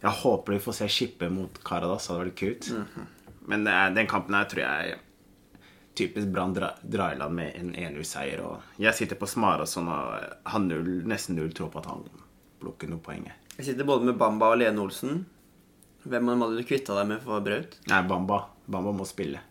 Jeg 0.02 0.20
håper 0.22 0.58
vi 0.58 0.64
får 0.64 0.76
se 0.82 0.88
Skippe 0.92 1.30
mot 1.32 1.62
Karadas. 1.64 2.08
Det 2.08 2.12
hadde 2.12 2.26
vært 2.26 2.40
kult. 2.42 2.68
Men 2.72 2.88
-hmm. 2.88 3.14
Men 3.48 3.96
den 3.96 4.08
kampen 4.08 4.36
her 4.36 4.44
tror 4.44 4.62
jeg 4.62 5.00
typisk 5.98 6.30
Brann 6.34 6.54
dra, 6.56 6.72
drar 6.82 7.16
i 7.16 7.18
land 7.20 7.36
med 7.36 7.56
en 7.58 7.74
1-0-seier. 7.76 8.44
Og 8.46 8.82
jeg 8.82 8.96
sitter 8.98 9.20
på 9.20 9.30
Smarason 9.30 9.90
og 9.92 10.28
har 10.52 10.64
null, 10.64 11.02
nesten 11.10 11.38
null 11.40 11.52
tro 11.58 11.70
på 11.74 11.82
at 11.82 11.90
han 11.92 12.06
plukker 12.62 12.90
noen 12.92 13.04
poeng. 13.04 13.28
Jeg 13.58 13.72
sitter 13.72 13.88
både 13.88 14.06
med 14.12 14.18
Bamba 14.20 14.52
og 14.54 14.62
Lene 14.62 14.84
Olsen. 14.84 15.24
Hvem 16.08 16.30
hadde 16.30 16.56
du 16.56 16.66
kvitta 16.68 16.96
deg 16.98 17.10
med 17.10 17.24
for 17.26 17.44
Braut? 17.44 17.80
Nei, 17.90 18.02
Bamba. 18.08 18.44
Bamba 18.68 18.94
må 18.96 19.08
spille. 19.08 19.42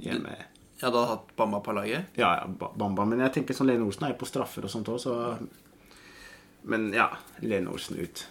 Hjemme. 0.00 0.34
du 0.80 0.86
hadde 0.86 1.06
hatt 1.12 1.30
Bamba 1.36 1.60
på 1.64 1.74
laget. 1.76 2.10
Ja, 2.18 2.32
ja, 2.40 2.70
Bamba. 2.74 3.06
Men 3.06 3.22
jeg 3.26 3.36
tenker 3.38 3.56
sånn 3.56 3.70
Lene 3.70 3.86
Olsen 3.86 4.08
er 4.08 4.14
jo 4.14 4.20
på 4.22 4.28
straffer 4.28 4.66
og 4.66 4.72
sånt 4.72 4.90
òg, 4.90 5.00
så 5.02 5.36
Men 6.68 6.90
ja, 6.92 7.08
Lene 7.40 7.72
Olsen 7.72 8.00
ut. 8.00 8.26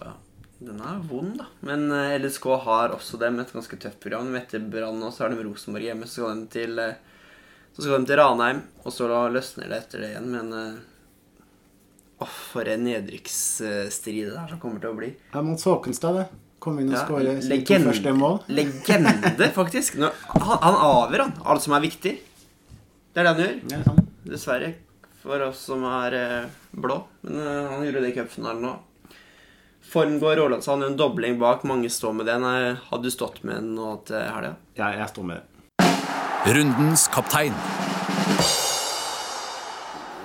Ja, 0.00 0.14
den 0.58 0.80
er 0.80 1.00
vond, 1.04 1.34
da. 1.40 1.46
Men 1.68 1.90
eh, 1.92 2.14
LSK 2.20 2.46
har 2.64 2.94
også 2.96 3.18
dem 3.20 3.40
et 3.42 3.52
ganske 3.52 3.76
tøft 3.82 4.00
program. 4.00 4.30
Etter 4.38 4.62
Brann 4.64 5.02
og 5.04 5.12
så 5.12 5.26
har 5.26 5.34
de 5.34 5.44
Rosenborg 5.44 5.84
hjemme. 5.84 6.08
Så 6.08 6.22
skal 6.22 6.40
de 6.40 6.46
til, 6.54 6.78
eh, 6.80 6.94
så 7.76 7.84
skal 7.84 8.00
de 8.00 8.08
til 8.08 8.20
Ranheim, 8.22 8.62
og 8.84 8.94
så 8.94 9.08
løsner 9.32 9.68
det 9.68 9.82
etter 9.82 10.04
det 10.04 10.12
igjen. 10.14 10.30
Men 10.32 10.78
Åh, 12.16 12.36
for 12.48 12.64
en 12.64 12.86
nedrykksstrid 12.86 14.22
det 14.30 14.32
der 14.32 14.48
som 14.48 14.60
kommer 14.60 14.80
til 14.80 14.94
å 14.94 14.96
bli. 14.96 15.10
Det 15.20 15.36
er 15.36 15.44
mot 15.44 15.60
Håkenstad, 15.60 16.16
det. 16.16 16.24
Kom 16.64 16.78
inn 16.80 16.88
og 16.88 16.96
Ja, 16.96 17.02
skåre 17.04 17.34
to 17.68 17.78
første 17.84 18.14
mål. 18.16 18.38
legende, 18.56 19.50
faktisk. 19.52 19.98
Nå, 20.00 20.08
han, 20.32 20.56
han 20.62 20.78
avgjør, 20.86 21.26
han. 21.26 21.34
Alt 21.44 21.66
som 21.66 21.76
er 21.76 21.84
viktig. 21.84 22.14
Det 23.12 23.20
er 23.20 23.28
det 23.28 23.34
han 23.34 23.42
gjør. 23.44 23.54
Ja, 23.74 23.82
sånn. 23.84 24.00
Dessverre. 24.24 24.72
For 25.20 25.44
oss 25.50 25.60
som 25.68 25.84
er 25.90 26.16
blå. 26.72 27.02
Men 27.28 27.68
han 27.74 27.84
gjorde 27.84 28.06
det 28.06 28.14
i 28.14 28.16
cupfinalen 28.16 28.64
nå. 28.64 28.72
Formgård 29.86 30.38
Rålandsand 30.38 30.84
en 30.84 30.96
dobling 30.98 31.38
bak. 31.38 31.62
Mange 31.62 31.90
står 31.90 32.12
med 32.12 32.26
den. 32.26 32.42
Hadde 32.42 33.02
du 33.06 33.10
stått 33.14 33.42
med 33.46 33.60
den 33.60 33.74
nå 33.78 33.92
til 34.08 34.18
helga? 34.18 34.56
Ja, 34.74 34.90
jeg 34.98 35.06
står 35.12 35.28
med 35.28 35.38
den. 35.38 35.52
Rundens 36.56 37.06
kaptein. 37.10 37.54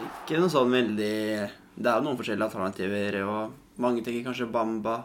Ikke 0.08 0.42
noe 0.42 0.52
sånn 0.54 0.74
veldig 0.74 1.16
Det 1.76 1.88
er 1.90 1.98
jo 1.98 2.06
noen 2.06 2.18
forskjellige 2.20 2.48
alternativer, 2.50 3.18
og 3.26 3.80
mange 3.82 4.04
tenker 4.06 4.28
kanskje 4.28 4.50
Bamba. 4.52 5.00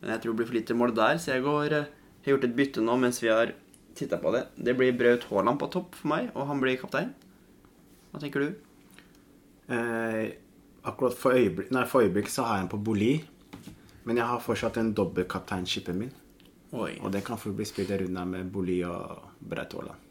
Men 0.00 0.14
jeg 0.14 0.22
tror 0.22 0.34
det 0.34 0.40
blir 0.40 0.50
for 0.50 0.58
lite 0.58 0.76
mål 0.78 0.92
der, 0.96 1.20
så 1.20 1.32
jeg 1.34 1.44
går 1.44 1.74
eh, 1.74 1.88
har 2.24 2.34
gjort 2.34 2.44
et 2.46 2.58
bytte 2.58 2.84
nå 2.84 2.96
mens 3.00 3.22
vi 3.22 3.30
har 3.32 3.54
titta 3.98 4.18
på 4.20 4.32
det. 4.34 4.44
Det 4.54 4.76
blir 4.78 4.96
Braut 4.98 5.24
Haaland 5.30 5.58
på 5.60 5.70
topp 5.72 5.96
for 5.98 6.12
meg, 6.12 6.28
og 6.34 6.46
han 6.50 6.60
blir 6.62 6.78
kaptein. 6.80 7.14
Hva 8.12 8.20
tenker 8.22 8.44
du? 8.44 8.52
Eh, 9.74 10.36
akkurat 10.86 11.16
for 11.18 11.36
øyeblikk, 11.36 11.72
nei, 11.74 11.88
for 11.88 12.04
øyeblikk 12.06 12.30
så 12.32 12.46
har 12.46 12.60
jeg 12.60 12.68
en 12.68 12.72
på 12.76 12.80
Boli. 12.88 13.16
Men 14.08 14.16
jeg 14.16 14.24
har 14.30 14.40
fortsatt 14.40 14.78
en 14.80 14.94
dobbeltkapteinskipet 14.96 15.96
min. 15.96 16.12
Oi. 16.72 16.94
Og 17.04 17.12
det 17.12 17.20
kan 17.26 17.40
få 17.40 17.52
bli 17.56 17.64
spilt 17.68 17.90
en 17.92 18.00
runde 18.06 18.24
med 18.28 18.52
Boli 18.52 18.78
og 18.88 19.34
Braut 19.40 19.74
Haaland. 19.76 20.06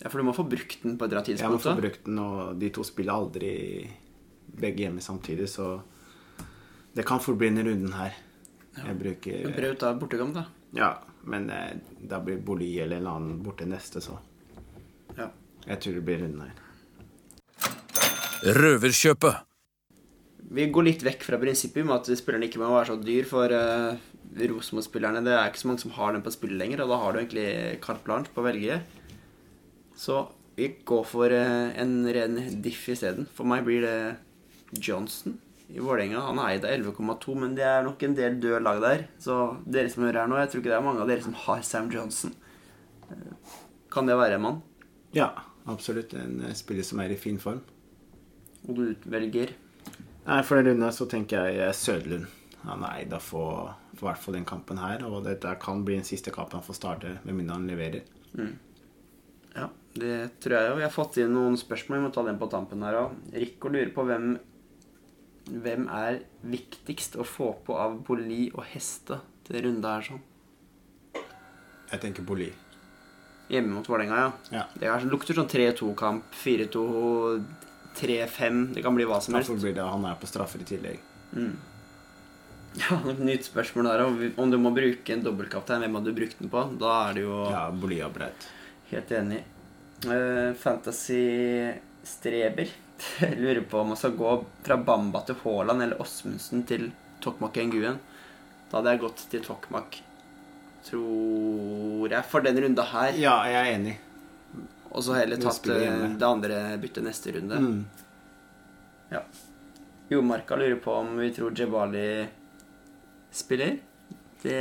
Ja, 0.00 0.08
for 0.08 0.20
du 0.20 0.24
må 0.24 0.32
få 0.36 0.44
brukt 0.48 0.82
den 0.82 0.96
på 0.96 1.04
et 1.04 1.12
eller 1.12 1.20
annet 1.24 1.40
Jeg 1.42 1.52
må 1.52 1.60
få 1.60 1.74
brukt 1.76 2.04
den, 2.06 2.18
og 2.20 2.54
de 2.60 2.70
to 2.72 2.84
spiller 2.88 3.16
aldri 3.16 3.50
begge 4.60 4.86
hjemme 4.86 5.02
samtidig, 5.04 5.48
så 5.52 5.74
det 6.96 7.04
kan 7.06 7.20
fort 7.20 7.36
bli 7.40 7.50
en 7.52 7.60
runden 7.64 7.92
her. 7.96 8.16
Jeg 8.76 8.96
bruker 9.00 9.44
Men 9.44 9.56
Braut 9.58 9.84
er 9.88 10.00
bortekamp, 10.00 10.34
da. 10.36 10.46
Ja, 10.76 10.90
men 11.28 11.50
eh, 11.52 11.76
da 12.08 12.20
blir 12.24 12.40
Boli 12.44 12.70
eller 12.80 13.00
en 13.02 13.10
annen 13.10 13.42
borte 13.44 13.68
neste, 13.68 14.00
så 14.04 14.18
Ja. 15.16 15.28
jeg 15.66 15.80
tror 15.80 15.94
det 15.94 16.04
blir 16.04 16.22
runden 16.24 16.40
her. 16.48 16.56
Røverkjøpet. 18.56 19.49
Vi 20.50 20.66
går 20.74 20.86
litt 20.86 21.02
vekk 21.06 21.22
fra 21.22 21.38
prinsippet 21.38 21.86
med 21.86 22.00
at 22.00 22.08
spillerne 22.18 22.48
ikke 22.48 22.58
må 22.58 22.72
være 22.72 22.88
så 22.90 22.96
dyr, 22.98 23.26
for 23.28 23.52
uh, 23.54 24.00
Rosenborg-spillerne 24.34 25.22
Det 25.22 25.34
er 25.36 25.50
ikke 25.50 25.62
så 25.62 25.68
mange 25.70 25.82
som 25.84 25.94
har 25.94 26.16
den 26.16 26.24
på 26.26 26.32
spillet 26.34 26.58
lenger, 26.58 26.82
og 26.82 26.90
da 26.90 26.98
har 27.04 27.14
du 27.14 27.20
egentlig 27.20 27.46
carte 27.84 28.02
blanche 28.06 28.34
på 28.34 28.42
å 28.42 28.46
velge. 28.48 28.80
Så 29.94 30.24
vi 30.58 30.72
går 30.90 31.06
for 31.06 31.30
uh, 31.30 31.70
en 31.78 31.94
ren 32.16 32.40
diff 32.64 32.82
isteden. 32.90 33.30
For 33.36 33.46
meg 33.46 33.62
blir 33.68 33.86
det 33.86 33.94
Johnson 34.82 35.38
i 35.70 35.78
Vålerenga. 35.78 36.24
Han 36.26 36.42
er 36.42 36.56
eid 36.56 36.66
av 36.66 36.74
11,2, 36.74 37.38
men 37.44 37.54
det 37.54 37.68
er 37.70 37.86
nok 37.86 38.02
en 38.02 38.18
del 38.18 38.42
døde 38.42 38.64
lag 38.66 38.82
der. 38.82 39.06
Så 39.22 39.38
dere 39.70 39.94
som 39.94 40.08
hører 40.08 40.24
her 40.24 40.34
nå, 40.34 40.42
jeg 40.42 40.50
tror 40.50 40.64
ikke 40.64 40.74
det 40.74 40.78
er 40.80 40.86
mange 40.90 41.06
av 41.06 41.14
dere 41.14 41.26
som 41.28 41.38
har 41.46 41.62
Sam 41.66 41.94
Johnson. 41.94 42.34
Uh, 43.06 43.54
Kan 43.94 44.10
det 44.10 44.18
være 44.18 44.42
en 44.42 44.46
mann? 44.48 44.62
Ja, 45.14 45.30
absolutt. 45.70 46.18
En 46.18 46.42
spiller 46.58 46.86
som 46.86 47.06
er 47.06 47.14
i 47.14 47.22
fin 47.22 47.38
form. 47.42 47.62
Og 48.66 48.74
du 48.74 49.10
velger 49.10 49.54
Nei, 50.26 50.42
For 50.46 50.60
den 50.60 50.72
runden 50.72 50.92
så 50.94 51.06
tenker 51.10 51.48
jeg 51.48 51.62
eh, 51.64 51.74
Sødlund. 51.76 52.28
Han 52.66 52.84
er 52.84 53.00
eid 53.00 53.14
for, 53.24 53.72
for 53.96 54.10
hvert 54.10 54.20
fall 54.20 54.36
den 54.36 54.48
kampen 54.48 54.80
her, 54.82 55.02
og 55.08 55.24
dette 55.24 55.54
kan 55.62 55.80
bli 55.86 55.96
den 55.96 56.04
siste 56.04 56.32
kampen 56.34 56.58
han 56.60 56.66
får 56.66 56.76
starte, 56.76 57.14
med 57.24 57.38
mindre 57.38 57.56
han 57.56 57.70
leverer. 57.70 58.04
Ja, 59.56 59.70
det 59.96 60.16
tror 60.44 60.56
jeg 60.58 60.68
jo. 60.68 60.76
Vi 60.78 60.84
har 60.84 60.92
fått 60.94 61.18
inn 61.22 61.32
noen 61.34 61.56
spørsmål. 61.58 61.98
Vi 61.98 62.04
må 62.04 62.12
ta 62.14 62.24
den 62.26 62.38
på 62.40 62.50
tampen 62.52 62.84
her 62.84 62.98
òg. 63.00 63.16
Rikko 63.32 63.72
lurer 63.72 63.92
på 63.96 64.06
hvem 64.08 64.32
Hvem 65.50 65.86
er 65.90 66.20
viktigst 66.46 67.16
å 67.18 67.24
få 67.26 67.48
på 67.66 67.74
av 67.74 67.96
Boli 68.06 68.52
og 68.52 68.60
Heste 68.70 69.16
til 69.48 69.64
runde 69.64 69.94
her 69.96 70.04
sånn? 70.06 70.20
Jeg 71.90 72.02
tenker 72.04 72.22
Boli. 72.28 72.52
Hjemme 73.50 73.74
mot 73.74 73.88
Vålerenga, 73.88 74.20
ja. 74.20 74.28
Ja. 74.54 74.62
Det 74.78 74.86
er, 74.86 75.06
lukter 75.10 75.34
sånn 75.34 75.48
3-2-kamp. 75.50 76.28
4-2, 76.38 76.84
3-5. 77.96 78.74
Det 78.74 78.82
kan 78.84 78.94
bli 78.94 79.04
hva 79.08 79.20
som 79.22 79.34
helst. 79.34 79.50
Det 79.62 79.82
han 79.82 80.04
er 80.06 80.14
på 80.20 80.26
straffer 80.30 80.60
i 80.62 80.68
tillegg. 80.68 80.98
Ja, 82.78 83.00
Nytt 83.18 83.48
spørsmål 83.48 83.88
der. 83.88 84.00
Om 84.38 84.50
du 84.52 84.56
må 84.62 84.70
bruke 84.70 85.10
en 85.10 85.24
dobbeltkaptein, 85.24 85.82
hvem 85.82 85.96
hadde 85.98 86.12
du 86.12 86.18
brukt 86.20 86.38
den 86.38 86.50
på? 86.52 86.60
Da 86.78 86.90
er 87.08 87.16
det 87.16 87.24
jo 87.24 87.38
Ja, 87.50 87.64
Boli 87.74 87.98
og 88.06 88.12
Braut. 88.14 88.44
Helt 88.92 89.10
enig. 89.10 89.40
Uh, 90.06 90.54
Fantasy-streber 90.54 92.70
lurer 93.42 93.64
på 93.66 93.80
om 93.82 93.90
man 93.92 93.98
skal 93.98 94.14
gå 94.16 94.44
fra 94.64 94.76
Bamba 94.78 95.20
til 95.26 95.36
Haaland 95.42 95.82
eller 95.82 96.00
Åsmundsen 96.00 96.62
til 96.68 96.92
Tokmak 97.24 97.58
Nguen. 97.58 97.98
Da 98.70 98.78
hadde 98.78 98.92
jeg 98.94 99.02
gått 99.02 99.20
til 99.32 99.42
Tokmak, 99.44 99.98
tror 100.86 102.06
jeg, 102.06 102.22
for 102.30 102.40
den 102.46 102.60
runda 102.64 102.84
her. 102.92 103.10
Ja, 103.18 103.34
jeg 103.50 103.60
er 103.60 103.72
enig. 103.74 103.96
Og 104.90 105.04
så 105.06 105.14
heller 105.20 105.38
tatt 105.38 105.62
det 105.68 106.26
andre 106.26 106.60
byttet 106.82 107.06
neste 107.06 107.34
runde. 107.36 107.60
Mm. 107.62 107.84
Ja. 109.12 109.22
Jomarka 110.10 110.58
lurer 110.58 110.80
på 110.82 110.94
om 110.98 111.14
vi 111.18 111.30
tror 111.34 111.54
Jebali 111.54 112.26
spiller. 113.30 113.76
Det 114.42 114.60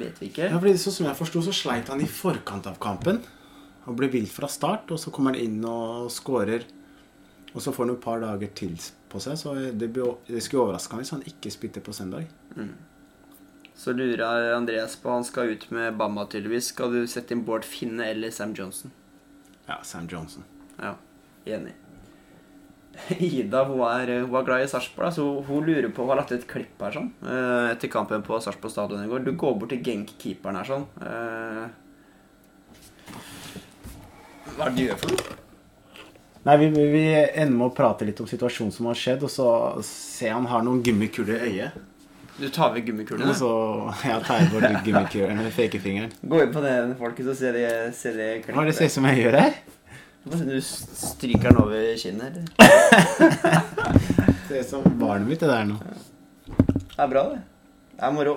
vet 0.00 0.22
vi 0.22 0.30
ikke. 0.30 0.48
Ja, 0.48 0.60
fordi 0.60 0.76
Sånn 0.80 0.94
som 0.94 1.08
jeg 1.10 1.18
forsto, 1.18 1.42
så 1.44 1.52
sleit 1.54 1.90
han 1.92 2.00
i 2.00 2.08
forkant 2.08 2.68
av 2.70 2.78
kampen. 2.80 3.20
Og 3.86 3.98
ble 3.98 4.08
vilt 4.10 4.32
fra 4.32 4.48
start, 4.50 4.90
og 4.94 4.98
så 5.02 5.12
kommer 5.14 5.34
han 5.34 5.42
inn 5.42 5.60
og 5.68 6.08
scorer. 6.14 6.64
Og 7.52 7.62
så 7.62 7.72
får 7.72 7.86
han 7.86 7.94
et 7.96 8.04
par 8.04 8.22
dager 8.22 8.52
til 8.58 8.76
på 9.10 9.20
seg, 9.22 9.38
så 9.38 9.54
det, 9.54 9.88
ble, 9.94 10.08
det 10.26 10.42
skulle 10.44 10.64
overraske 10.66 10.92
ham 10.92 11.00
hvis 11.02 11.12
han 11.14 11.24
ikke 11.30 11.52
spilte 11.54 11.82
på 11.84 11.94
søndag. 11.94 12.26
Så 13.76 13.92
lurer 13.92 14.54
Andreas 14.56 14.96
på 14.98 15.12
Han 15.12 15.24
skal 15.24 15.52
ut 15.52 15.66
med 15.70 15.96
Bamba, 16.00 16.24
tydeligvis. 16.32 16.72
Skal 16.72 16.94
du 16.94 17.04
sette 17.10 17.36
inn 17.36 17.44
Bård 17.46 17.64
Finne 17.68 18.08
eller 18.08 18.32
Sam 18.34 18.54
Johnson? 18.56 18.92
Ja, 19.66 19.80
Sam 19.82 20.06
Johnson. 20.10 20.44
Ja, 20.80 20.94
enig. 21.44 21.72
Ida 23.20 23.64
hun 23.68 23.82
er, 23.84 24.12
hun 24.24 24.36
er 24.38 24.44
glad 24.46 24.62
i 24.64 24.68
Sarpsborg, 24.70 25.12
så 25.12 25.24
hun 25.44 25.66
lurer 25.66 25.90
på 25.92 26.00
Hun 26.06 26.14
har 26.14 26.22
lagt 26.22 26.30
ut 26.32 26.38
et 26.38 26.46
klipp 26.48 26.80
her 26.80 26.94
sånn 26.94 27.10
eh, 27.28 27.66
etter 27.74 27.90
kampen 27.92 28.22
på 28.24 28.38
Sarpsborg 28.40 28.72
stadion 28.72 29.02
i 29.04 29.10
går. 29.10 29.26
Du 29.26 29.34
går 29.36 29.58
bort 29.60 29.74
til 29.74 29.82
Genk-keeperen 29.84 30.56
her 30.60 30.70
sånn. 30.70 30.86
eh, 31.04 31.66
Hva 34.56 34.64
er 34.64 34.70
det 34.70 34.76
du 34.78 34.84
gjør 34.86 35.02
for 35.02 35.12
noe? 35.12 35.36
Nei, 36.46 36.54
vi, 36.62 36.66
vi, 36.70 36.82
vi 36.94 37.04
ender 37.10 37.56
med 37.58 37.66
å 37.66 37.74
prate 37.74 38.06
litt 38.06 38.20
om 38.22 38.28
situasjonen 38.30 38.72
som 38.72 38.86
har 38.86 38.96
skjedd, 38.96 39.24
og 39.26 39.32
så 39.34 39.46
ser 39.84 40.30
han 40.36 40.46
har 40.46 40.62
noen 40.62 40.78
gummikuler 40.86 41.42
i 41.42 41.50
øyet. 41.56 41.80
Du 42.36 42.48
tar 42.52 42.74
vekk 42.74 42.90
gummikulene? 42.90 43.30
Og 43.32 43.38
så 43.38 43.50
ja, 44.04 44.18
tar 44.20 44.42
jeg 44.42 44.50
bort 44.52 44.66
gummikulene 44.84 45.46
med 45.46 45.54
pekefingeren. 45.56 46.10
Gå 46.20 46.42
inn 46.44 46.52
på 46.52 46.60
det, 46.64 46.74
folkens, 46.98 47.30
og 47.32 47.38
ser 47.38 47.56
de, 47.56 47.62
ser 47.96 48.18
de. 48.18 48.26
Hva 48.50 48.64
er 48.64 48.68
det 48.68 48.76
ser 48.76 48.90
ut 48.90 48.96
som 48.98 49.08
jeg 49.08 49.22
gjør 49.22 49.38
her? 49.40 49.56
Du 50.26 50.56
stryker 50.60 51.48
den 51.48 51.60
over 51.62 51.86
kinnet, 52.00 52.34
eller? 52.34 52.44
Det 54.46 54.62
ser 54.62 54.62
ut 54.62 54.68
som 54.68 54.98
barnet 55.00 55.26
mitt, 55.26 55.40
det 55.42 55.48
der 55.50 55.64
nå. 55.66 55.76
Det 56.46 57.00
er 57.02 57.08
bra, 57.10 57.24
det. 57.32 57.40
Det 57.96 58.04
er 58.06 58.12
moro. 58.14 58.36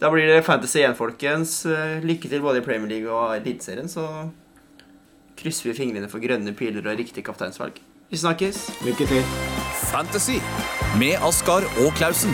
Da 0.00 0.08
blir 0.12 0.30
det 0.30 0.38
Fantasy 0.46 0.80
igjen, 0.80 0.96
folkens. 0.96 1.58
Eh, 1.68 1.98
Lykke 2.06 2.30
til 2.32 2.40
både 2.44 2.62
i 2.62 2.64
Premier 2.64 2.88
League 2.94 3.12
og 3.12 3.34
Eliteserien, 3.36 3.90
så 3.90 4.06
krysser 5.40 5.70
vi 5.70 5.76
fingrene 5.76 6.08
for 6.08 6.22
grønne 6.24 6.54
piler 6.56 6.88
og 6.88 7.00
riktig 7.00 7.24
kapteinsvalg. 7.26 7.82
Vi 8.10 8.22
snakkes. 8.22 8.64
Lykke 8.86 9.10
til. 9.12 9.36
Fantasy 9.90 10.40
med 11.00 11.20
Askar 11.20 11.68
og 11.84 11.92
Klausen. 12.00 12.32